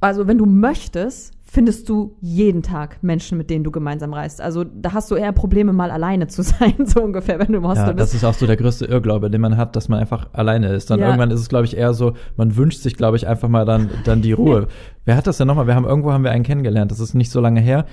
[0.00, 4.42] Also wenn du möchtest, findest du jeden Tag Menschen, mit denen du gemeinsam reist.
[4.42, 7.66] Also da hast du eher Probleme, mal alleine zu sein, so ungefähr, wenn du im
[7.66, 8.08] Hostel ja, bist.
[8.08, 10.90] Das ist auch so der größte Irrglaube, den man hat, dass man einfach alleine ist.
[10.90, 11.06] Dann ja.
[11.06, 13.88] irgendwann ist es, glaube ich, eher so, man wünscht sich, glaube ich, einfach mal dann,
[14.04, 14.68] dann die Ruhe.
[15.06, 15.66] Wer hat das denn nochmal?
[15.66, 17.86] Wir haben irgendwo haben wir einen kennengelernt, das ist nicht so lange her.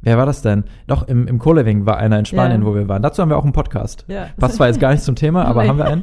[0.00, 0.64] Wer war das denn?
[0.86, 2.66] Doch, im, im Co-Living war einer in Spanien, ja.
[2.66, 3.02] wo wir waren.
[3.02, 4.06] Dazu haben wir auch einen Podcast.
[4.08, 4.28] Ja.
[4.38, 6.02] Passt zwar jetzt gar nicht zum Thema, aber haben wir einen.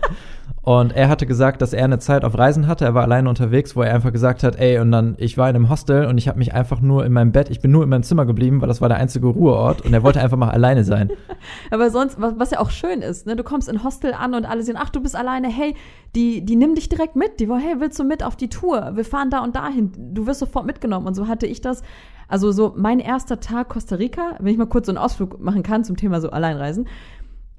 [0.61, 2.85] Und er hatte gesagt, dass er eine Zeit auf Reisen hatte.
[2.85, 5.55] Er war alleine unterwegs, wo er einfach gesagt hat, ey, und dann, ich war in
[5.55, 7.89] einem Hostel und ich habe mich einfach nur in meinem Bett, ich bin nur in
[7.89, 10.83] meinem Zimmer geblieben, weil das war der einzige Ruheort und er wollte einfach mal alleine
[10.83, 11.09] sein.
[11.71, 14.45] Aber sonst, was, was ja auch schön ist, ne, du kommst in Hostel an und
[14.45, 15.75] alle sehen, ach, du bist alleine, hey,
[16.15, 17.39] die, die nimm dich direkt mit.
[17.39, 18.91] Die wollen, hey, willst du mit auf die Tour?
[18.95, 19.91] Wir fahren da und dahin.
[20.13, 21.07] Du wirst sofort mitgenommen.
[21.07, 21.83] Und so hatte ich das.
[22.27, 25.63] Also so mein erster Tag Costa Rica, wenn ich mal kurz so einen Ausflug machen
[25.63, 26.87] kann zum Thema so Alleinreisen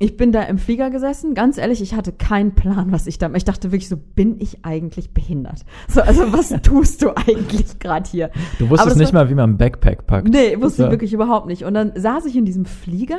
[0.02, 3.30] ich bin da im Flieger gesessen, ganz ehrlich, ich hatte keinen Plan, was ich da.
[3.34, 5.66] Ich dachte wirklich so, bin ich eigentlich behindert?
[5.88, 8.30] So, also was tust du eigentlich gerade hier?
[8.58, 10.26] Du wusstest nicht war, mal, wie man ein Backpack packt.
[10.26, 10.88] Nee, wusste ja.
[10.88, 11.64] ich wirklich überhaupt nicht.
[11.64, 13.18] Und dann saß ich in diesem Flieger.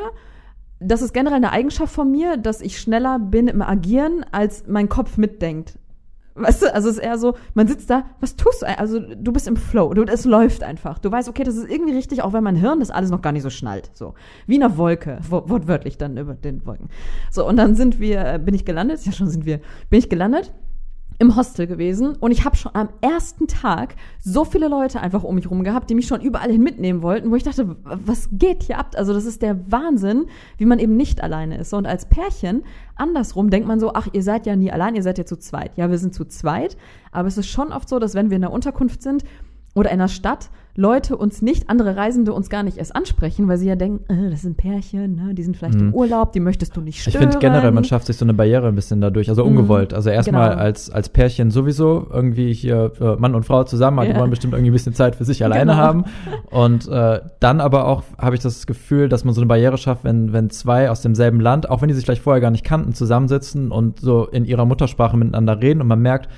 [0.80, 4.90] Das ist generell eine Eigenschaft von mir, dass ich schneller bin im Agieren, als mein
[4.90, 5.78] Kopf mitdenkt.
[6.36, 8.66] Weißt du, also es ist eher so, man sitzt da, was tust du?
[8.66, 10.98] Also du bist im Flow, du, es läuft einfach.
[11.00, 13.34] Du weißt, okay, das ist irgendwie richtig, auch wenn mein Hirn das alles noch gar
[13.34, 13.92] nicht so schnallt.
[13.94, 14.14] So,
[14.48, 16.90] wie in einer Wolke, wortwörtlich dann über den Wolken.
[17.32, 20.10] So, und dann sind wir, äh, bin ich gelandet, ja schon sind wir, bin ich
[20.10, 20.54] gelandet
[21.22, 25.36] im Hostel gewesen und ich habe schon am ersten Tag so viele Leute einfach um
[25.36, 28.64] mich rum gehabt, die mich schon überall hin mitnehmen wollten, wo ich dachte, was geht
[28.64, 28.96] hier ab?
[28.96, 30.26] Also das ist der Wahnsinn,
[30.58, 31.76] wie man eben nicht alleine ist.
[31.76, 32.64] Und als Pärchen,
[32.96, 35.78] andersrum, denkt man so, ach, ihr seid ja nie allein, ihr seid ja zu zweit.
[35.78, 36.76] Ja, wir sind zu zweit,
[37.12, 39.24] aber es ist schon oft so, dass wenn wir in der Unterkunft sind
[39.76, 43.58] oder in einer Stadt, Leute uns nicht, andere Reisende uns gar nicht erst ansprechen, weil
[43.58, 45.34] sie ja denken, äh, das sind Pärchen, ne?
[45.34, 45.90] die sind vielleicht mhm.
[45.90, 47.14] im Urlaub, die möchtest du nicht stören.
[47.14, 49.58] Ich finde generell, man schafft sich so eine Barriere ein bisschen dadurch, also mhm.
[49.58, 49.94] ungewollt.
[49.94, 50.62] Also erstmal genau.
[50.62, 54.14] als, als Pärchen sowieso irgendwie hier äh, Mann und Frau zusammen, ja.
[54.14, 55.84] die wollen bestimmt irgendwie ein bisschen Zeit für sich alleine genau.
[55.84, 56.06] haben.
[56.50, 60.04] Und äh, dann aber auch habe ich das Gefühl, dass man so eine Barriere schafft,
[60.04, 62.94] wenn, wenn zwei aus demselben Land, auch wenn die sich vielleicht vorher gar nicht kannten,
[62.94, 66.30] zusammensitzen und so in ihrer Muttersprache miteinander reden und man merkt,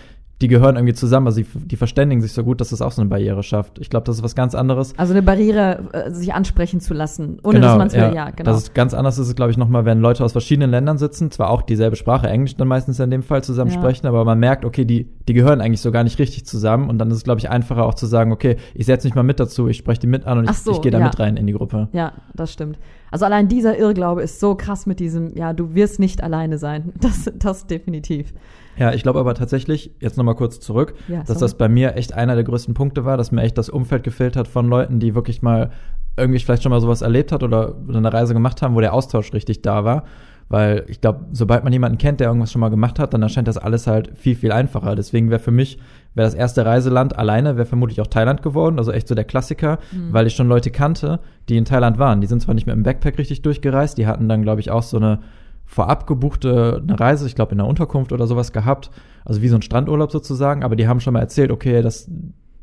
[0.41, 3.01] die gehören irgendwie zusammen, also die, die verständigen sich so gut, dass das auch so
[3.01, 3.79] eine Barriere schafft.
[3.79, 4.93] Ich glaube, das ist was ganz anderes.
[4.97, 8.15] Also eine Barriere, äh, sich ansprechen zu lassen, ohne genau, dass man es ja, will,
[8.15, 8.51] ja, genau.
[8.51, 11.31] Das ist ganz anders ist es, glaube ich, nochmal, wenn Leute aus verschiedenen Ländern sitzen,
[11.31, 13.77] zwar auch dieselbe Sprache, Englisch dann meistens in dem Fall zusammen ja.
[13.77, 16.97] sprechen, aber man merkt, okay, die, die gehören eigentlich so gar nicht richtig zusammen und
[16.97, 19.39] dann ist es, glaube ich, einfacher auch zu sagen, okay, ich setze mich mal mit
[19.39, 21.05] dazu, ich spreche die mit an und ich, so, ich gehe da ja.
[21.05, 21.87] mit rein in die Gruppe.
[21.93, 22.77] Ja, das stimmt.
[23.13, 26.93] Also allein dieser Irrglaube ist so krass mit diesem, ja, du wirst nicht alleine sein.
[26.99, 28.33] Das, das definitiv.
[28.75, 32.13] Ja, ich glaube aber tatsächlich, jetzt nochmal kurz zurück, ja, dass das bei mir echt
[32.13, 35.13] einer der größten Punkte war, dass mir echt das Umfeld gefehlt hat von Leuten, die
[35.13, 35.69] wirklich mal
[36.17, 39.31] irgendwie vielleicht schon mal sowas erlebt hat oder eine Reise gemacht haben, wo der Austausch
[39.33, 40.05] richtig da war.
[40.49, 43.47] Weil ich glaube, sobald man jemanden kennt, der irgendwas schon mal gemacht hat, dann erscheint
[43.47, 44.95] das alles halt viel, viel einfacher.
[44.95, 45.79] Deswegen wäre für mich,
[46.13, 49.79] wäre das erste Reiseland alleine, wäre vermutlich auch Thailand geworden, also echt so der Klassiker,
[49.91, 50.13] Mhm.
[50.13, 52.21] weil ich schon Leute kannte, die in Thailand waren.
[52.21, 54.83] Die sind zwar nicht mit dem Backpack richtig durchgereist, die hatten dann, glaube ich, auch
[54.83, 55.19] so eine
[55.65, 58.91] vorab gebuchte eine Reise, ich glaube in der Unterkunft oder sowas gehabt,
[59.25, 62.11] also wie so ein Strandurlaub sozusagen, aber die haben schon mal erzählt, okay, das,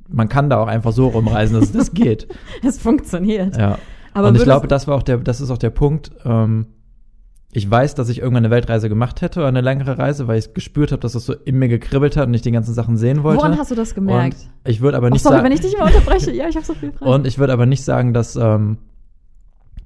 [0.08, 2.28] man kann da auch einfach so rumreisen, das, das geht.
[2.62, 3.56] Es funktioniert.
[3.56, 3.78] Ja.
[4.12, 6.12] Aber und ich glaube, das war auch der, das ist auch der Punkt.
[6.24, 6.66] Ähm,
[7.52, 10.54] ich weiß, dass ich irgendwann eine Weltreise gemacht hätte oder eine längere Reise, weil ich
[10.54, 13.24] gespürt habe, dass es so in mir gekribbelt hat und ich die ganzen Sachen sehen
[13.24, 13.38] wollte.
[13.38, 14.36] Woran hast du das gemerkt?
[14.64, 16.30] Und ich würde aber nicht sorry, sagen, wenn ich dich mal unterbreche.
[16.32, 17.10] Ja, ich habe so viel Fragen.
[17.10, 18.78] und ich würde aber nicht sagen, dass ähm,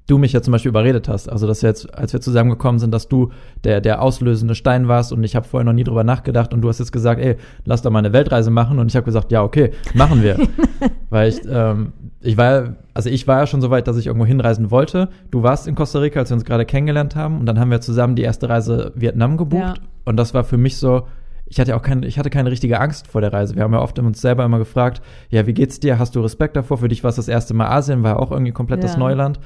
[0.05, 1.27] du mich ja zum Beispiel überredet hast.
[1.27, 3.31] Also dass jetzt, als wir zusammengekommen sind, dass du
[3.63, 6.69] der der auslösende Stein warst und ich habe vorher noch nie drüber nachgedacht und du
[6.69, 9.41] hast jetzt gesagt, ey, lass doch mal eine Weltreise machen und ich habe gesagt, ja
[9.41, 10.37] okay, machen wir,
[11.09, 11.93] weil ich ähm,
[12.25, 15.09] ich war ja- also ich war ja schon so weit, dass ich irgendwo hinreisen wollte.
[15.31, 17.81] Du warst in Costa Rica, als wir uns gerade kennengelernt haben und dann haben wir
[17.81, 19.73] zusammen die erste Reise Vietnam gebucht Ja.
[20.05, 21.07] und das war für mich so
[21.47, 23.55] ich hatte ja auch keine, ich hatte keine richtige Angst vor der Reise.
[23.55, 25.99] Wir haben ja oft uns selber immer gefragt, ja, wie geht's dir?
[25.99, 26.79] Hast du Respekt davor?
[26.79, 28.97] Für dich war es das erste Mal Asien, war ja auch irgendwie komplettes Ja.
[28.99, 29.39] Neuland.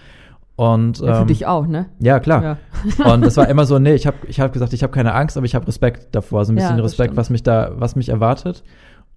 [0.55, 1.87] Und ja, für ähm, dich auch, ne?
[1.99, 2.57] ja, klar.
[2.97, 3.13] Ja.
[3.13, 5.35] Und das war immer so, nee, ich habe ich hab gesagt, ich habe keine Angst,
[5.35, 7.17] aber ich habe Respekt davor, so ein Ja, bisschen das Respekt, stimmt.
[7.17, 8.63] was mich da, was mich erwartet.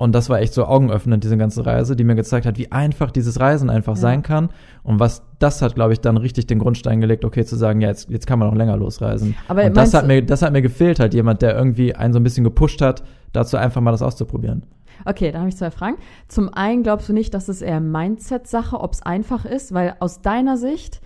[0.03, 3.13] Und das war echt so augenöffnend, diese ganze Reise, die mir gezeigt hat, wie einfach
[3.13, 4.01] dieses Reisen einfach Ja.
[4.01, 4.49] sein kann.
[4.83, 7.87] Und was das hat, glaube ich, dann richtig den Grundstein gelegt, okay, zu sagen, ja,
[7.87, 9.37] jetzt, jetzt kann man auch länger losreisen.
[9.47, 12.19] Aber und das hat mir, das hat mir gefehlt, halt jemand, der irgendwie einen so
[12.19, 14.65] ein bisschen gepusht hat, dazu einfach mal das auszuprobieren.
[15.05, 15.99] Okay, da habe ich zwei Fragen.
[16.27, 20.21] Zum einen glaubst du nicht, dass es eher Mindset-Sache, ob es einfach ist, weil aus
[20.21, 21.01] deiner Sicht,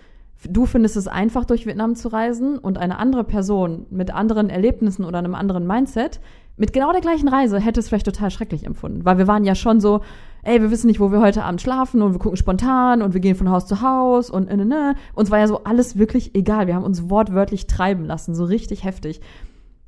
[0.49, 5.05] du findest es einfach, durch Vietnam zu reisen und eine andere Person mit anderen Erlebnissen
[5.05, 6.19] oder einem anderen Mindset
[6.57, 9.05] mit genau der gleichen Reise hätte es vielleicht total schrecklich empfunden.
[9.05, 10.01] Weil wir waren ja schon so,
[10.41, 13.21] ey, wir wissen nicht, wo wir heute Abend schlafen und wir gucken spontan und wir
[13.21, 14.95] gehen von Haus zu Haus und äh, ne, ne.
[15.13, 16.65] Uns war ja so alles wirklich egal.
[16.67, 19.21] Wir haben uns wortwörtlich treiben lassen, so richtig heftig.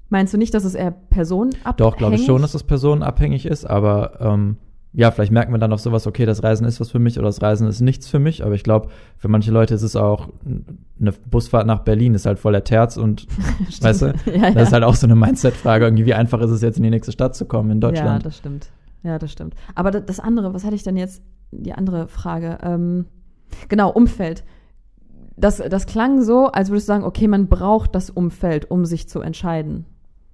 [0.09, 3.65] Meinst du nicht, dass es eher personenabhängig Doch, glaube ich schon, dass das personenabhängig ist,
[3.65, 4.57] aber ähm,
[4.91, 7.27] ja, vielleicht merkt man dann auf sowas, okay, das Reisen ist was für mich oder
[7.27, 10.29] das Reisen ist nichts für mich, aber ich glaube, für manche Leute ist es auch
[10.99, 13.27] eine Busfahrt nach Berlin ist halt voll der Terz und
[13.81, 14.51] weißt du, Ja, ja.
[14.51, 16.89] das ist halt auch so eine Mindset-Frage, irgendwie, wie einfach ist es jetzt in die
[16.89, 18.25] nächste Stadt zu kommen in Ja, Deutschland?
[18.25, 18.69] das stimmt.
[19.03, 19.53] Ja, das stimmt.
[19.75, 21.21] Aber da- das andere, was hatte ich denn jetzt?
[21.51, 22.57] Die andere Frage.
[22.63, 23.05] Ähm,
[23.69, 24.43] genau, Umfeld.
[25.37, 29.07] Das, das klang so, als würdest du sagen, okay, man braucht das Umfeld, um sich
[29.07, 29.85] zu entscheiden.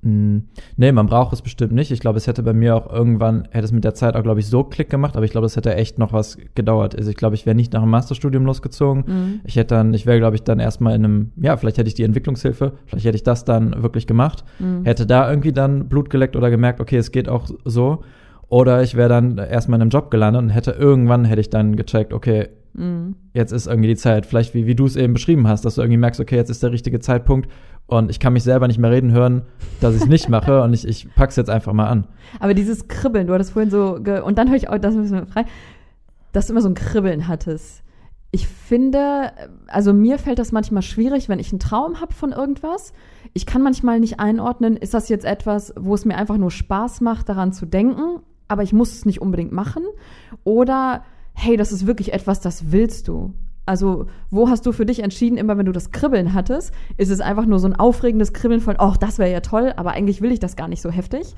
[0.02, 0.40] Mm,
[0.78, 1.92] Nee, man braucht es bestimmt nicht.
[1.92, 4.40] Ich glaube, es hätte bei mir auch irgendwann, hätte es mit der Zeit auch, glaube
[4.40, 6.96] ich, so Klick gemacht, aber ich glaube, es hätte echt noch was gedauert.
[6.96, 9.04] Also ich glaube, ich wäre nicht nach dem Masterstudium losgezogen.
[9.08, 9.40] Mhm.
[9.46, 11.96] Ich hätte dann, ich wäre, glaube ich, dann erstmal in einem, ja, vielleicht hätte ich
[11.96, 14.84] die Entwicklungshilfe, vielleicht hätte ich das dann wirklich gemacht, Mhm.
[14.86, 18.04] hätte da irgendwie dann Blut geleckt oder gemerkt, okay, es geht auch so.
[18.48, 21.76] Oder ich wäre dann erstmal in einem Job gelandet und hätte irgendwann hätte ich dann
[21.76, 23.16] gecheckt, okay, Mhm.
[23.34, 25.82] jetzt ist irgendwie die Zeit, vielleicht wie, wie du es eben beschrieben hast, dass du
[25.82, 27.50] irgendwie merkst, okay, jetzt ist der richtige Zeitpunkt
[27.88, 29.44] und ich kann mich selber nicht mehr reden hören,
[29.80, 32.08] dass ich es nicht mache und ich, ich pack's jetzt einfach mal an.
[32.40, 35.26] Aber dieses Kribbeln, du hattest vorhin so, und dann höre ich auch, das müssen wir
[35.28, 35.46] frei,
[36.32, 37.84] dass du immer so ein Kribbeln hattest.
[38.32, 39.32] Ich finde,
[39.68, 42.92] also mir fällt das manchmal schwierig, wenn ich einen Traum habe von irgendwas.
[43.34, 47.02] Ich kann manchmal nicht einordnen, ist das jetzt etwas, wo es mir einfach nur Spaß
[47.02, 49.84] macht, daran zu denken, aber ich muss es nicht unbedingt machen.
[50.44, 53.34] Oder, hey, das ist wirklich etwas, das willst du.
[53.66, 57.20] Also, wo hast du für dich entschieden, immer wenn du das Kribbeln hattest, ist es
[57.20, 60.32] einfach nur so ein aufregendes Kribbeln von, oh, das wäre ja toll, aber eigentlich will
[60.32, 61.36] ich das gar nicht so heftig.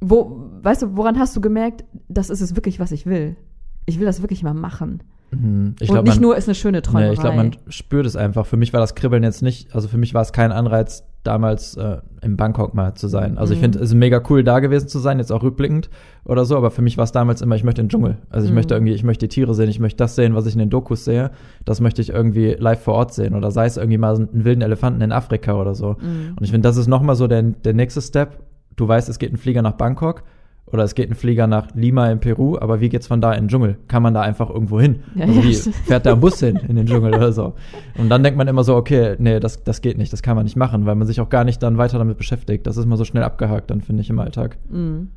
[0.00, 3.36] Wo, weißt du, woran hast du gemerkt, das ist es wirklich, was ich will?
[3.86, 5.02] Ich will das wirklich mal machen.
[5.30, 5.74] Mhm.
[5.80, 7.06] Ich und glaub, nicht man- nur ist eine schöne Träumerei.
[7.08, 8.46] Nee, ich glaube, man spürt es einfach.
[8.46, 11.74] Für mich war das Kribbeln jetzt nicht, also für mich war es kein Anreiz, damals
[11.78, 13.38] äh, in Bangkok mal zu sein.
[13.38, 13.62] Also ich Mhm.
[13.64, 15.88] finde es ist mega cool, da gewesen zu sein, jetzt auch rückblickend
[16.26, 18.18] oder so, aber für mich war es damals immer, ich möchte in den Dschungel.
[18.28, 18.56] Also ich Mhm.
[18.56, 20.68] möchte irgendwie, ich möchte die Tiere sehen, ich möchte das sehen, was ich in den
[20.70, 21.30] Dokus sehe,
[21.64, 23.34] das möchte ich irgendwie live vor Ort sehen.
[23.34, 25.96] Oder sei es irgendwie mal einen wilden Elefanten in Afrika oder so.
[26.00, 26.34] Mhm.
[26.36, 28.38] Und ich finde, das ist nochmal so der, der nächste Step.
[28.76, 30.24] Du weißt, es geht ein Flieger nach Bangkok
[30.66, 33.44] oder es geht ein Flieger nach Lima in Peru, aber wie geht's von da in
[33.44, 33.78] den Dschungel?
[33.86, 35.00] Kann man da einfach irgendwo hin?
[35.14, 37.54] Ja, also ja, wie fährt da ein Bus hin in den Dschungel oder so?
[37.98, 40.44] Und dann denkt man immer so, okay, nee, das, das geht nicht, das kann man
[40.44, 42.66] nicht machen, weil man sich auch gar nicht dann weiter damit beschäftigt.
[42.66, 44.56] Das ist mal so schnell abgehakt, dann finde ich im Alltag.
[44.70, 45.10] Mhm.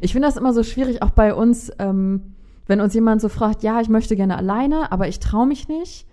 [0.00, 2.34] Ich finde das immer so schwierig, auch bei uns, ähm,
[2.66, 6.06] wenn uns jemand so fragt, ja, ich möchte gerne alleine, aber ich traue mich nicht.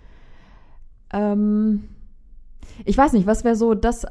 [1.12, 1.84] Ähm,
[2.84, 4.06] ich weiß nicht, was wäre so das.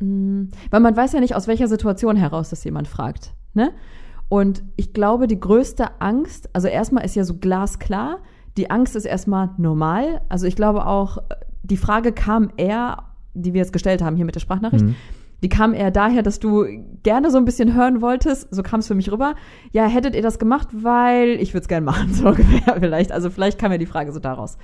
[0.00, 3.34] Äh, mh, weil man weiß ja nicht, aus welcher Situation heraus das jemand fragt.
[3.54, 3.70] Ne?
[4.28, 8.18] Und ich glaube, die größte Angst, also erstmal ist ja so glasklar,
[8.56, 10.20] die Angst ist erstmal normal.
[10.28, 11.18] Also ich glaube auch,
[11.62, 13.04] die Frage kam eher,
[13.34, 14.94] die wir jetzt gestellt haben hier mit der Sprachnachricht, Mhm.
[15.42, 16.64] die kam eher daher, dass du
[17.02, 19.34] gerne so ein bisschen hören wolltest, so kam es für mich rüber.
[19.72, 23.12] Ja, hättet ihr das gemacht, weil ich würde es gerne machen, so ungefähr vielleicht.
[23.12, 24.56] Also vielleicht kam ja die Frage so daraus.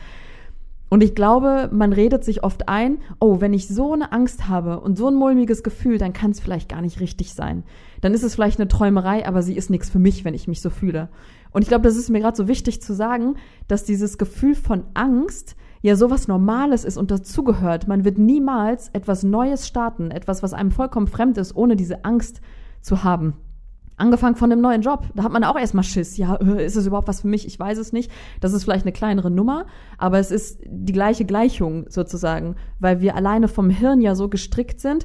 [0.90, 4.80] Und ich glaube, man redet sich oft ein, oh, wenn ich so eine Angst habe
[4.80, 7.62] und so ein mulmiges Gefühl, dann kann es vielleicht gar nicht richtig sein.
[8.00, 10.60] Dann ist es vielleicht eine Träumerei, aber sie ist nichts für mich, wenn ich mich
[10.60, 11.08] so fühle.
[11.52, 13.36] Und ich glaube, das ist mir gerade so wichtig zu sagen,
[13.68, 17.86] dass dieses Gefühl von Angst ja sowas Normales ist und dazugehört.
[17.86, 22.40] Man wird niemals etwas Neues starten, etwas, was einem vollkommen fremd ist, ohne diese Angst
[22.80, 23.34] zu haben.
[24.00, 25.06] Angefangen von einem neuen Job.
[25.14, 26.16] Da hat man auch erstmal Schiss.
[26.16, 27.46] Ja, ist es überhaupt was für mich?
[27.46, 28.10] Ich weiß es nicht.
[28.40, 29.66] Das ist vielleicht eine kleinere Nummer,
[29.98, 34.80] aber es ist die gleiche Gleichung sozusagen, weil wir alleine vom Hirn ja so gestrickt
[34.80, 35.04] sind,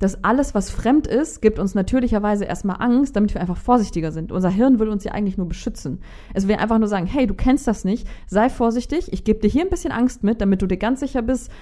[0.00, 4.32] dass alles, was fremd ist, gibt uns natürlicherweise erstmal Angst, damit wir einfach vorsichtiger sind.
[4.32, 6.00] Unser Hirn will uns ja eigentlich nur beschützen.
[6.34, 9.48] Es will einfach nur sagen, hey, du kennst das nicht, sei vorsichtig, ich gebe dir
[9.48, 11.52] hier ein bisschen Angst mit, damit du dir ganz sicher bist,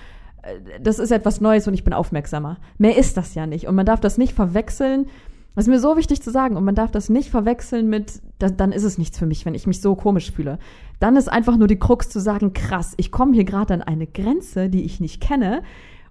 [0.43, 2.57] äh, das ist etwas Neues und ich bin aufmerksamer.
[2.79, 3.67] Mehr ist das ja nicht.
[3.67, 5.07] Und man darf das nicht verwechseln
[5.55, 8.49] das ist mir so wichtig zu sagen und man darf das nicht verwechseln mit, da,
[8.49, 10.59] dann ist es nichts für mich, wenn ich mich so komisch fühle.
[11.01, 14.07] Dann ist einfach nur die Krux zu sagen, krass, ich komme hier gerade an eine
[14.07, 15.63] Grenze, die ich nicht kenne.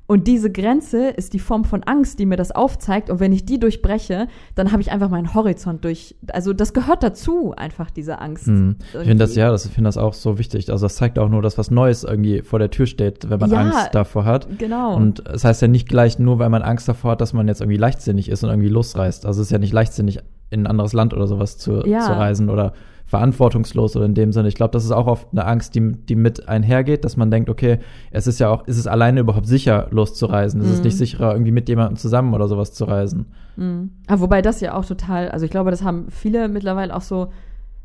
[0.09, 3.11] Und diese Grenze ist die Form von Angst, die mir das aufzeigt.
[3.11, 6.15] Und wenn ich die durchbreche, dann habe ich einfach meinen Horizont durch.
[6.33, 8.47] Also das gehört dazu, einfach diese Angst.
[8.47, 8.77] Hm.
[8.87, 10.71] Ich finde das ja, das, ich finde das auch so wichtig.
[10.71, 13.51] Also das zeigt auch nur, dass was Neues irgendwie vor der Tür steht, wenn man
[13.51, 14.47] ja, Angst davor hat.
[14.57, 14.95] Genau.
[14.95, 17.47] Und es das heißt ja nicht gleich nur, weil man Angst davor hat, dass man
[17.47, 19.27] jetzt irgendwie leichtsinnig ist und irgendwie losreist.
[19.27, 21.99] Also es ist ja nicht leichtsinnig, in ein anderes Land oder sowas zu, ja.
[21.99, 22.73] zu reisen oder
[23.09, 24.49] verantwortungslos oder in dem Sinne.
[24.49, 27.49] Ich glaube, das ist auch oft eine Angst, die, die mit einhergeht, dass man denkt,
[27.49, 27.79] okay,
[28.11, 30.61] es ist ja auch, ist es alleine überhaupt sicher, loszureisen?
[30.61, 30.67] Mhm.
[30.67, 33.25] Ist es nicht sicherer, irgendwie mit jemandem zusammen oder sowas zu reisen?
[33.55, 33.89] Mhm.
[34.05, 37.29] Aber wobei das ja auch total, also ich glaube, das haben viele mittlerweile auch so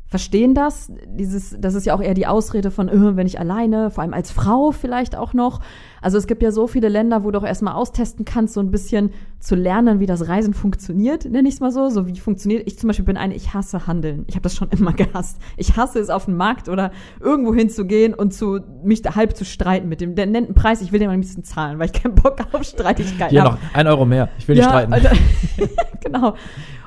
[0.07, 0.91] verstehen das.
[1.07, 4.13] Dieses, das ist ja auch eher die Ausrede von, äh, wenn ich alleine, vor allem
[4.13, 5.61] als Frau vielleicht auch noch.
[6.01, 8.69] Also es gibt ja so viele Länder, wo du auch erstmal austesten kannst, so ein
[8.69, 11.89] bisschen zu lernen, wie das Reisen funktioniert, nenne ich es mal so.
[11.89, 12.67] So wie funktioniert.
[12.67, 14.25] Ich zum Beispiel bin eine, ich hasse Handeln.
[14.27, 15.41] Ich habe das schon immer gehasst.
[15.57, 19.89] Ich hasse es, auf den Markt oder irgendwo hinzugehen und zu mich halb zu streiten
[19.89, 20.81] mit dem der nennt einen Preis.
[20.81, 23.29] Ich will den am liebsten zahlen, weil ich keinen Bock auf Streitigkeiten habe.
[23.31, 24.29] Hier noch ein Euro mehr.
[24.37, 24.93] Ich will nicht ja, streiten.
[24.93, 25.09] Also,
[26.03, 26.35] genau.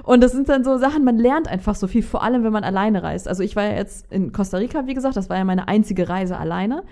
[0.09, 2.64] Und das sind dann so Sachen, man lernt einfach so viel, vor allem wenn man
[2.64, 3.29] alleine reist.
[3.29, 6.09] Also ich war ja jetzt in Costa Rica, wie gesagt, das war ja meine einzige
[6.09, 6.83] Reise alleine.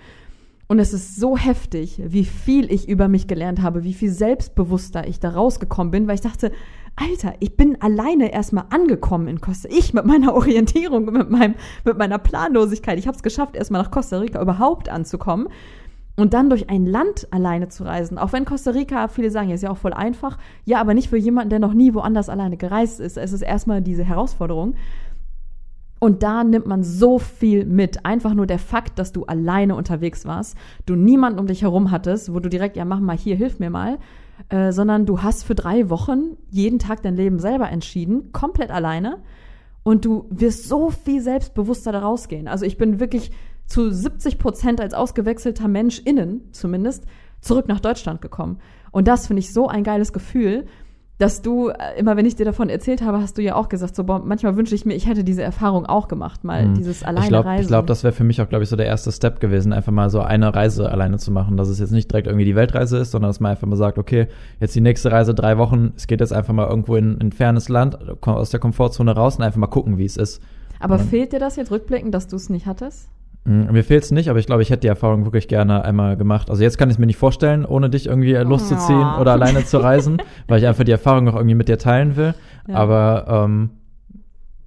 [0.67, 5.07] Und es ist so heftig, wie viel ich über mich gelernt habe, wie viel selbstbewusster
[5.07, 6.51] ich da rausgekommen bin, weil ich dachte,
[6.95, 9.67] Alter, ich bin alleine erstmal angekommen in Costa.
[9.71, 12.99] Ich mit meiner Orientierung, mit, meinem, mit meiner Planlosigkeit.
[12.99, 15.47] Ich habe es geschafft, erstmal nach Costa Rica überhaupt anzukommen.
[16.19, 19.55] Und dann durch ein Land alleine zu reisen, auch wenn Costa Rica, viele sagen, ja,
[19.55, 22.57] ist ja auch voll einfach, ja, aber nicht für jemanden, der noch nie woanders alleine
[22.57, 23.17] gereist ist.
[23.17, 24.73] Es ist erstmal diese Herausforderung.
[25.99, 28.03] Und da nimmt man so viel mit.
[28.03, 32.33] Einfach nur der Fakt, dass du alleine unterwegs warst, du niemanden um dich herum hattest,
[32.33, 33.99] wo du direkt, ja, mach mal hier, hilf mir mal,
[34.49, 39.19] äh, sondern du hast für drei Wochen jeden Tag dein Leben selber entschieden, komplett alleine.
[39.83, 42.47] Und du wirst so viel selbstbewusster da rausgehen.
[42.47, 43.31] Also ich bin wirklich
[43.67, 47.05] zu 70 Prozent als ausgewechselter Mensch innen zumindest
[47.41, 48.59] zurück nach Deutschland gekommen.
[48.91, 50.65] Und das finde ich so ein geiles Gefühl,
[51.17, 53.95] dass du, äh, immer wenn ich dir davon erzählt habe, hast du ja auch gesagt,
[53.95, 56.75] so, boah, manchmal wünsche ich mir, ich hätte diese Erfahrung auch gemacht, mal mhm.
[56.75, 57.61] dieses alleine ich glaub, Reisen.
[57.63, 59.91] Ich glaube, das wäre für mich auch, glaube ich, so der erste Step gewesen, einfach
[59.91, 62.97] mal so eine Reise alleine zu machen, dass es jetzt nicht direkt irgendwie die Weltreise
[62.97, 64.27] ist, sondern dass man einfach mal sagt, okay,
[64.59, 67.67] jetzt die nächste Reise drei Wochen, es geht jetzt einfach mal irgendwo in ein fernes
[67.67, 70.39] Land, aus der Komfortzone raus und einfach mal gucken, wie es ist.
[70.79, 73.09] Aber fehlt dir das jetzt rückblickend, dass du es nicht hattest?
[73.47, 76.17] Mhm, mir fehlt es nicht, aber ich glaube, ich hätte die Erfahrung wirklich gerne einmal
[76.17, 76.49] gemacht.
[76.49, 79.21] Also jetzt kann ich es mir nicht vorstellen, ohne dich irgendwie loszuziehen oh.
[79.21, 82.35] oder alleine zu reisen, weil ich einfach die Erfahrung noch irgendwie mit dir teilen will.
[82.67, 82.75] Ja.
[82.75, 83.69] Aber ähm,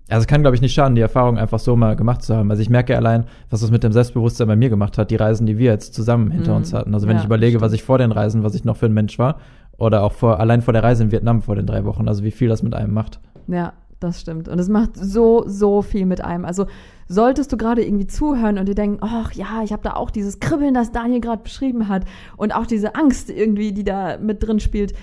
[0.09, 2.51] also es kann, glaube ich, nicht schaden, die Erfahrung einfach so mal gemacht zu haben.
[2.51, 5.47] Also ich merke allein, was das mit dem Selbstbewusstsein bei mir gemacht hat, die Reisen,
[5.47, 6.57] die wir jetzt zusammen hinter mhm.
[6.57, 6.95] uns hatten.
[6.95, 7.63] Also wenn ja, ich überlege, stimmt.
[7.63, 9.39] was ich vor den Reisen, was ich noch für ein Mensch war,
[9.77, 12.31] oder auch vor, allein vor der Reise in Vietnam vor den drei Wochen, also wie
[12.31, 13.21] viel das mit einem macht.
[13.47, 14.49] Ja, das stimmt.
[14.49, 16.45] Und es macht so, so viel mit einem.
[16.45, 16.67] Also
[17.07, 20.41] solltest du gerade irgendwie zuhören und dir denken, ach ja, ich habe da auch dieses
[20.41, 22.05] Kribbeln, das Daniel gerade beschrieben hat
[22.37, 24.95] und auch diese Angst irgendwie, die da mit drin spielt.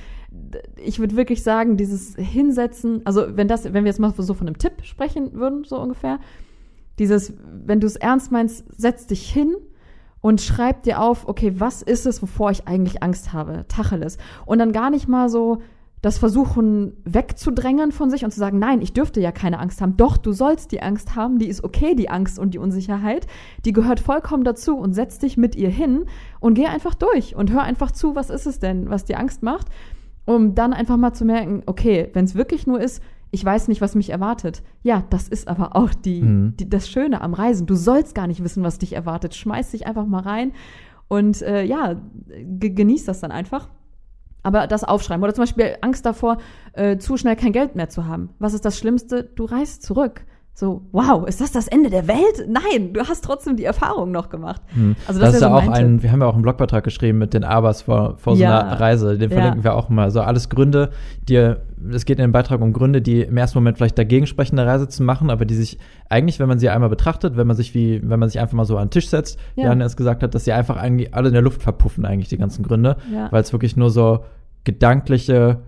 [0.78, 4.48] Ich würde wirklich sagen, dieses Hinsetzen, also wenn das, wenn wir jetzt mal so von
[4.48, 6.20] einem Tipp sprechen würden, so ungefähr,
[7.00, 7.34] dieses,
[7.66, 9.56] wenn du es ernst meinst, setz dich hin
[10.22, 13.66] und schreib dir auf, okay, was ist es, wovor ich eigentlich Angst habe?
[13.68, 14.18] Tacheles.
[14.46, 15.62] Und dann gar nicht mal so,
[16.02, 19.98] das versuchen wegzudrängen von sich und zu sagen, nein, ich dürfte ja keine Angst haben.
[19.98, 23.26] Doch, du sollst die Angst haben, die ist okay, die Angst und die Unsicherheit,
[23.66, 26.06] die gehört vollkommen dazu und setz dich mit ihr hin
[26.40, 29.42] und geh einfach durch und hör einfach zu, was ist es denn, was dir Angst
[29.42, 29.68] macht,
[30.26, 33.82] um dann einfach mal zu merken, okay, wenn es wirklich nur ist, ich weiß nicht,
[33.82, 34.64] was mich erwartet.
[34.84, 36.54] Ja, das ist aber auch die, mhm.
[36.58, 37.68] die, das Schöne am Reisen.
[37.68, 39.36] Du sollst gar nicht wissen, was dich erwartet.
[39.36, 40.54] Schmeiß dich einfach mal rein
[41.08, 41.96] und äh, ja,
[42.28, 43.70] genieß das dann einfach.
[44.48, 45.22] Aber das aufschreiben.
[45.24, 46.38] Oder zum Beispiel Angst davor,
[46.72, 48.30] äh, zu schnell kein Geld mehr zu haben.
[48.40, 49.24] Was ist das Schlimmste?
[49.36, 50.22] Du reist zurück.
[50.54, 52.48] so, wow, ist das das Ende der Welt?
[52.48, 54.60] Nein, du hast trotzdem die Erfahrung noch gemacht.
[54.74, 54.96] Hm.
[55.08, 57.36] Also das, ist ja so auch ein, wir haben ja auch einen Blogbeitrag geschrieben mit
[57.36, 58.62] den Abers vor, vor so Ja.
[58.62, 59.20] einer Reise.
[59.20, 59.36] Den Ja.
[59.38, 60.10] verlinken wir auch mal.
[60.10, 60.90] So alles Gründe,
[61.30, 61.54] die,
[61.92, 64.68] es geht in dem Beitrag um Gründe, die im ersten Moment vielleicht dagegen sprechen, eine
[64.68, 65.78] Reise zu machen, aber die sich
[66.10, 68.66] eigentlich, wenn man sie einmal betrachtet, wenn man sich wie, wenn man sich einfach mal
[68.66, 69.70] so an den Tisch setzt, wie Ja.
[69.70, 72.38] Anne es gesagt hat, dass sie einfach eigentlich alle in der Luft verpuffen, eigentlich die
[72.40, 73.32] ganzen Gründe, Ja.
[73.32, 74.22] weil es wirklich nur so
[74.68, 75.62] gedankliche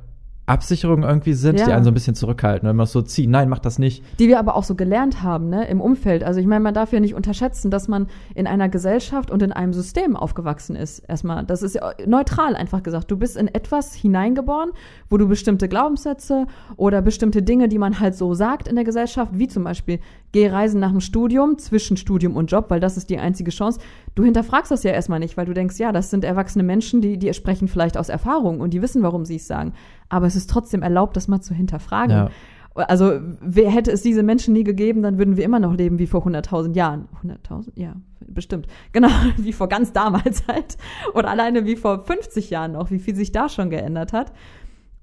[0.46, 1.66] Absicherungen irgendwie sind, Ja.
[1.68, 2.68] die einen so ein bisschen zurückhalten.
[2.68, 4.04] Wenn man es so zieht, nein, mach das nicht.
[4.18, 6.24] die wir aber auch so gelernt haben, ne, im Umfeld.
[6.24, 9.52] Also ich meine, man darf ja nicht unterschätzen, dass man in einer Gesellschaft und in
[9.52, 11.00] einem System aufgewachsen ist.
[11.08, 13.12] Erstmal, das ist ja neutral einfach gesagt.
[13.12, 14.72] Du bist in etwas hineingeboren,
[15.08, 19.32] wo du bestimmte Glaubenssätze oder bestimmte Dinge, die man halt so sagt in der Gesellschaft,
[19.36, 20.00] wie zum Beispiel,
[20.32, 23.80] geh reisen nach dem Studium, zwischen Studium und Job, weil das ist die einzige Chance.
[24.16, 27.18] Du hinterfragst das ja erstmal nicht, weil du denkst, ja, das sind erwachsene Menschen, die,
[27.18, 29.74] die sprechen vielleicht aus Erfahrung und die wissen, warum sie es sagen.
[30.10, 32.16] Aber es ist trotzdem erlaubt, das mal zu hinterfragen.
[32.16, 32.30] Ja.
[32.76, 36.08] Also, wer hätte es diese Menschen nie gegeben, dann würden wir immer noch leben wie
[36.08, 37.10] vor 100.000 Jahren.
[37.24, 37.72] 100.000?
[37.76, 37.96] Ja,
[38.28, 38.68] bestimmt.
[38.92, 40.78] Genau, wie vor ganz damals halt.
[41.14, 44.32] Oder alleine wie vor 50 Jahren noch, wie viel sich da schon geändert hat.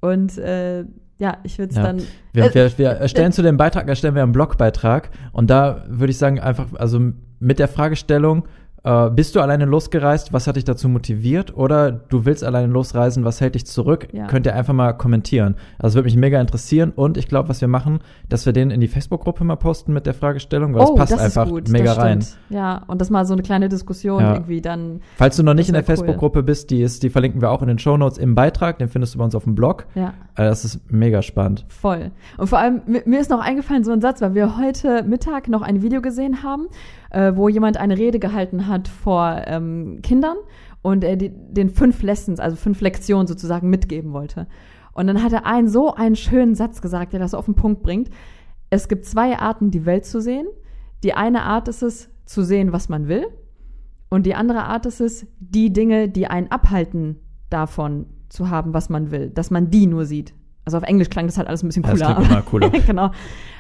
[0.01, 0.85] Und äh,
[1.19, 1.83] ja, ich würde es Ja.
[1.83, 2.03] dann.
[2.33, 6.11] Wir, Äh, wir, wir erstellen zu dem Beitrag, erstellen wir einen Blogbeitrag und da würde
[6.11, 7.01] ich sagen, einfach, also
[7.39, 8.47] mit der Fragestellung,
[8.87, 13.25] äh, bist du alleine losgereist, was hat dich dazu motiviert oder du willst alleine losreisen,
[13.25, 14.27] was hält dich zurück, Ja.
[14.29, 15.57] könnt ihr einfach mal kommentieren.
[15.79, 18.81] Also würde mich mega interessieren und ich glaube, was wir machen, dass wir den in
[18.81, 21.69] die Facebook-Gruppe mal posten mit der Fragestellung, weil oh, das passt das einfach ist gut,
[21.69, 22.25] mega rein.
[22.49, 24.35] Ja, und das mal so eine kleine Diskussion Ja.
[24.35, 25.01] irgendwie dann.
[25.17, 25.87] Falls du noch nicht in der cool.
[25.87, 29.15] Facebook-Gruppe bist, die ist, die verlinken wir auch in den Shownotes im Beitrag, den findest
[29.15, 29.87] du bei uns auf dem Blog.
[29.97, 30.15] Ja.
[30.37, 31.65] Äh, das ist mega spannend.
[31.69, 32.13] Voll.
[32.39, 35.49] Und vor allem, mir, mir ist noch eingefallen so ein Satz, weil wir heute Mittag
[35.49, 36.69] noch ein Video gesehen haben,
[37.11, 40.37] äh, wo jemand eine Rede gehalten hat vor ähm, Kindern
[40.83, 44.47] und er die, den fünf Lessons, also fünf Lektionen sozusagen mitgeben wollte.
[44.93, 47.83] Und dann hat er einen so einen schönen Satz gesagt, der das auf den Punkt
[47.83, 48.09] bringt.
[48.71, 50.47] Es gibt zwei Arten, die Welt zu sehen.
[51.05, 53.27] Die eine Art ist es, zu sehen, was man will.
[54.09, 58.89] Und die andere Art ist es, die Dinge, die einen abhalten, davon zu haben, was
[58.89, 60.35] man will, dass man die nur sieht.
[60.65, 62.15] Also auf Englisch klang das halt alles ein bisschen Ja, das cooler.
[62.15, 62.71] klingt immer cooler.
[62.87, 63.11] genau.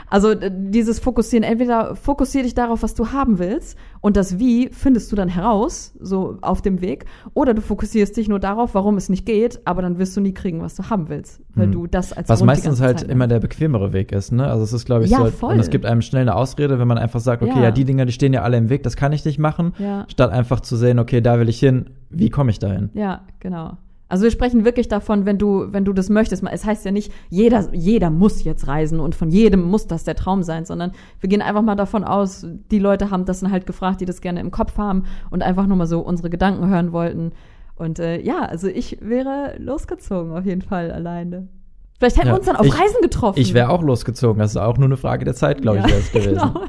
[0.08, 4.68] Also d- dieses Fokussieren, entweder fokussier dich darauf, was du haben willst und das Wie
[4.70, 8.96] findest du dann heraus, so auf dem Weg, oder du fokussierst dich nur darauf, warum
[8.96, 11.72] es nicht geht, aber dann wirst du nie kriegen, was du haben willst, weil Hm.
[11.72, 14.46] du das als Was meistens halt Zeit immer der bequemere Weg ist, ne?
[14.46, 15.54] Also es ist, glaube ich, Ja, so, voll.
[15.54, 17.64] und es gibt einem schnell eine Ausrede, wenn man einfach sagt, okay, Ja.
[17.64, 20.04] ja, die Dinger, die stehen ja alle im Weg, das kann ich nicht machen, Ja.
[20.08, 22.90] statt einfach zu sehen, okay, da will ich hin, wie komme ich dahin?
[22.94, 23.76] Ja, genau.
[24.08, 26.42] Also wir sprechen wirklich davon, wenn du, wenn du das möchtest.
[26.44, 30.14] Es heißt ja nicht, jeder, jeder muss jetzt reisen und von jedem muss das der
[30.14, 33.66] Traum sein, sondern wir gehen einfach mal davon aus, die Leute haben das dann halt
[33.66, 36.92] gefragt, die das gerne im Kopf haben und einfach nur mal so unsere Gedanken hören
[36.92, 37.32] wollten.
[37.74, 41.48] Und äh, ja, also ich wäre losgezogen auf jeden Fall alleine.
[41.98, 43.40] Vielleicht hätten Ja, wir uns dann auf ich- Reisen getroffen.
[43.40, 45.98] Ich wäre auch losgezogen, das ist auch nur eine Frage der Zeit, glaube ich, wäre
[45.98, 46.34] es gewesen.
[46.52, 46.60] genau.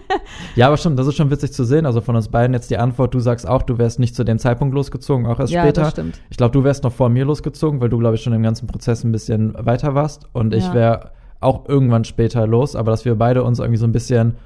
[0.55, 1.85] Ja, aber schon, das ist schon witzig zu sehen.
[1.85, 4.39] Also von uns beiden jetzt die Antwort, du sagst auch, du wärst nicht zu dem
[4.39, 5.81] Zeitpunkt losgezogen, auch erst Ja, später.
[5.81, 6.21] das stimmt.
[6.29, 8.67] Ich glaube, du wärst noch vor mir losgezogen, weil du, glaube ich, schon im ganzen
[8.67, 10.27] Prozess ein bisschen weiter warst.
[10.33, 10.73] Und ich Ja.
[10.73, 11.11] wäre
[11.41, 14.37] auch irgendwann später los, aber dass wir beide uns irgendwie so ein bisschen,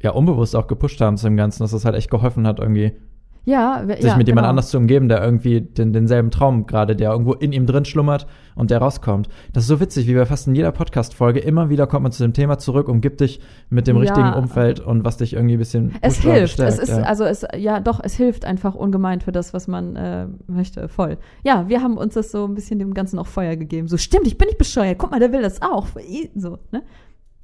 [0.00, 2.92] ja, unbewusst auch gepusht haben zu dem Ganzen, dass das halt echt geholfen hat, irgendwie
[3.44, 4.50] Ja, sich ja, mit jemand genau.
[4.50, 8.26] anders zu umgeben, der irgendwie den, denselben Traum gerade, der irgendwo in ihm drin schlummert
[8.54, 9.28] und der rauskommt.
[9.52, 11.40] Das ist so witzig, wie bei fast in jeder Podcast-Folge.
[11.40, 14.02] Immer wieder kommt man zu dem Thema zurück, umgibt dich mit dem Ja.
[14.02, 16.60] richtigen Umfeld und was dich irgendwie ein bisschen Es hilft.
[16.60, 17.02] Es bestärkt, ist, ja.
[17.02, 20.88] also es, ja doch, es hilft einfach ungemein für das, was man äh, möchte.
[20.88, 21.18] Voll.
[21.42, 23.88] Ja, wir haben uns das so ein bisschen dem Ganzen auch Feuer gegeben.
[23.88, 24.98] So, stimmt, ich bin nicht bescheuert.
[24.98, 25.88] Guck mal, der will das auch.
[26.36, 26.82] So, ne?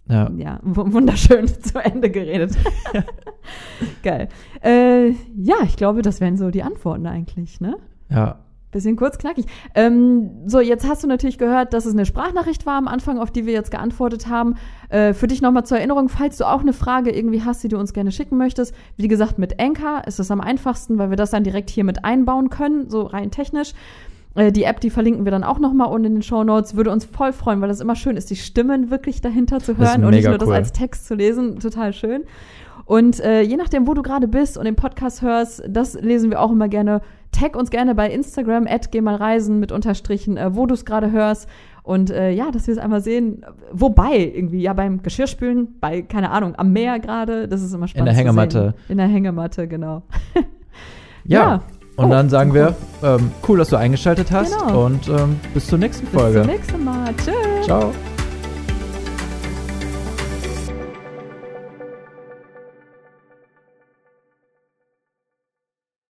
[0.08, 0.30] Ja.
[0.36, 2.56] Ja, wu- wunderschön zu Ende geredet.
[4.02, 4.28] Geil.
[4.62, 7.76] Äh, ja, ich glaube, das wären so die Antworten eigentlich, ne?
[8.10, 8.38] ja.
[8.70, 9.46] Bisschen kurz, knackig.
[9.74, 13.30] Ähm, so, jetzt hast du natürlich gehört, dass es eine Sprachnachricht war am Anfang, auf
[13.30, 14.56] die wir jetzt geantwortet haben.
[14.90, 17.78] Äh, für dich nochmal zur Erinnerung, falls du auch eine Frage irgendwie hast, die du
[17.78, 18.74] uns gerne schicken möchtest.
[18.98, 22.04] Wie gesagt, mit Anchor ist es am einfachsten, weil wir das dann direkt hier mit
[22.04, 23.72] einbauen können, so rein technisch.
[24.34, 26.76] Äh, die App, die verlinken wir dann auch nochmal unten in den Show Notes.
[26.76, 29.90] Würde uns voll freuen, weil das immer schön ist, die Stimmen wirklich dahinter zu Das
[29.90, 30.54] hören und nicht nur das cool.
[30.54, 31.58] als Text zu lesen.
[31.60, 32.24] Total schön.
[32.84, 36.40] Und äh, je nachdem, wo du gerade bist und den Podcast hörst, das lesen wir
[36.40, 37.02] auch immer gerne.
[37.32, 40.86] Tag uns gerne bei Instagram, at geh mal reisen mit Unterstrichen, äh, wo du es
[40.86, 41.48] gerade hörst.
[41.82, 43.44] Und äh, ja, dass wir es einmal sehen.
[43.72, 48.08] Wobei, irgendwie, ja, beim Geschirrspülen, bei, keine Ahnung, am Meer gerade, das ist immer spannend.
[48.08, 48.74] der zu Hängematte.
[48.88, 50.02] In der Hängematte, genau.
[51.24, 51.40] Ja.
[51.40, 51.62] Ja.
[51.98, 54.86] Und Oh, dann sagen wir, ähm, cool, dass du eingeschaltet hast Genau.
[54.86, 56.42] und ähm, bis zur nächsten Bis Folge.
[56.42, 57.12] zum nächsten Mal.
[57.16, 57.66] Tschüss.
[57.66, 57.92] Ciao.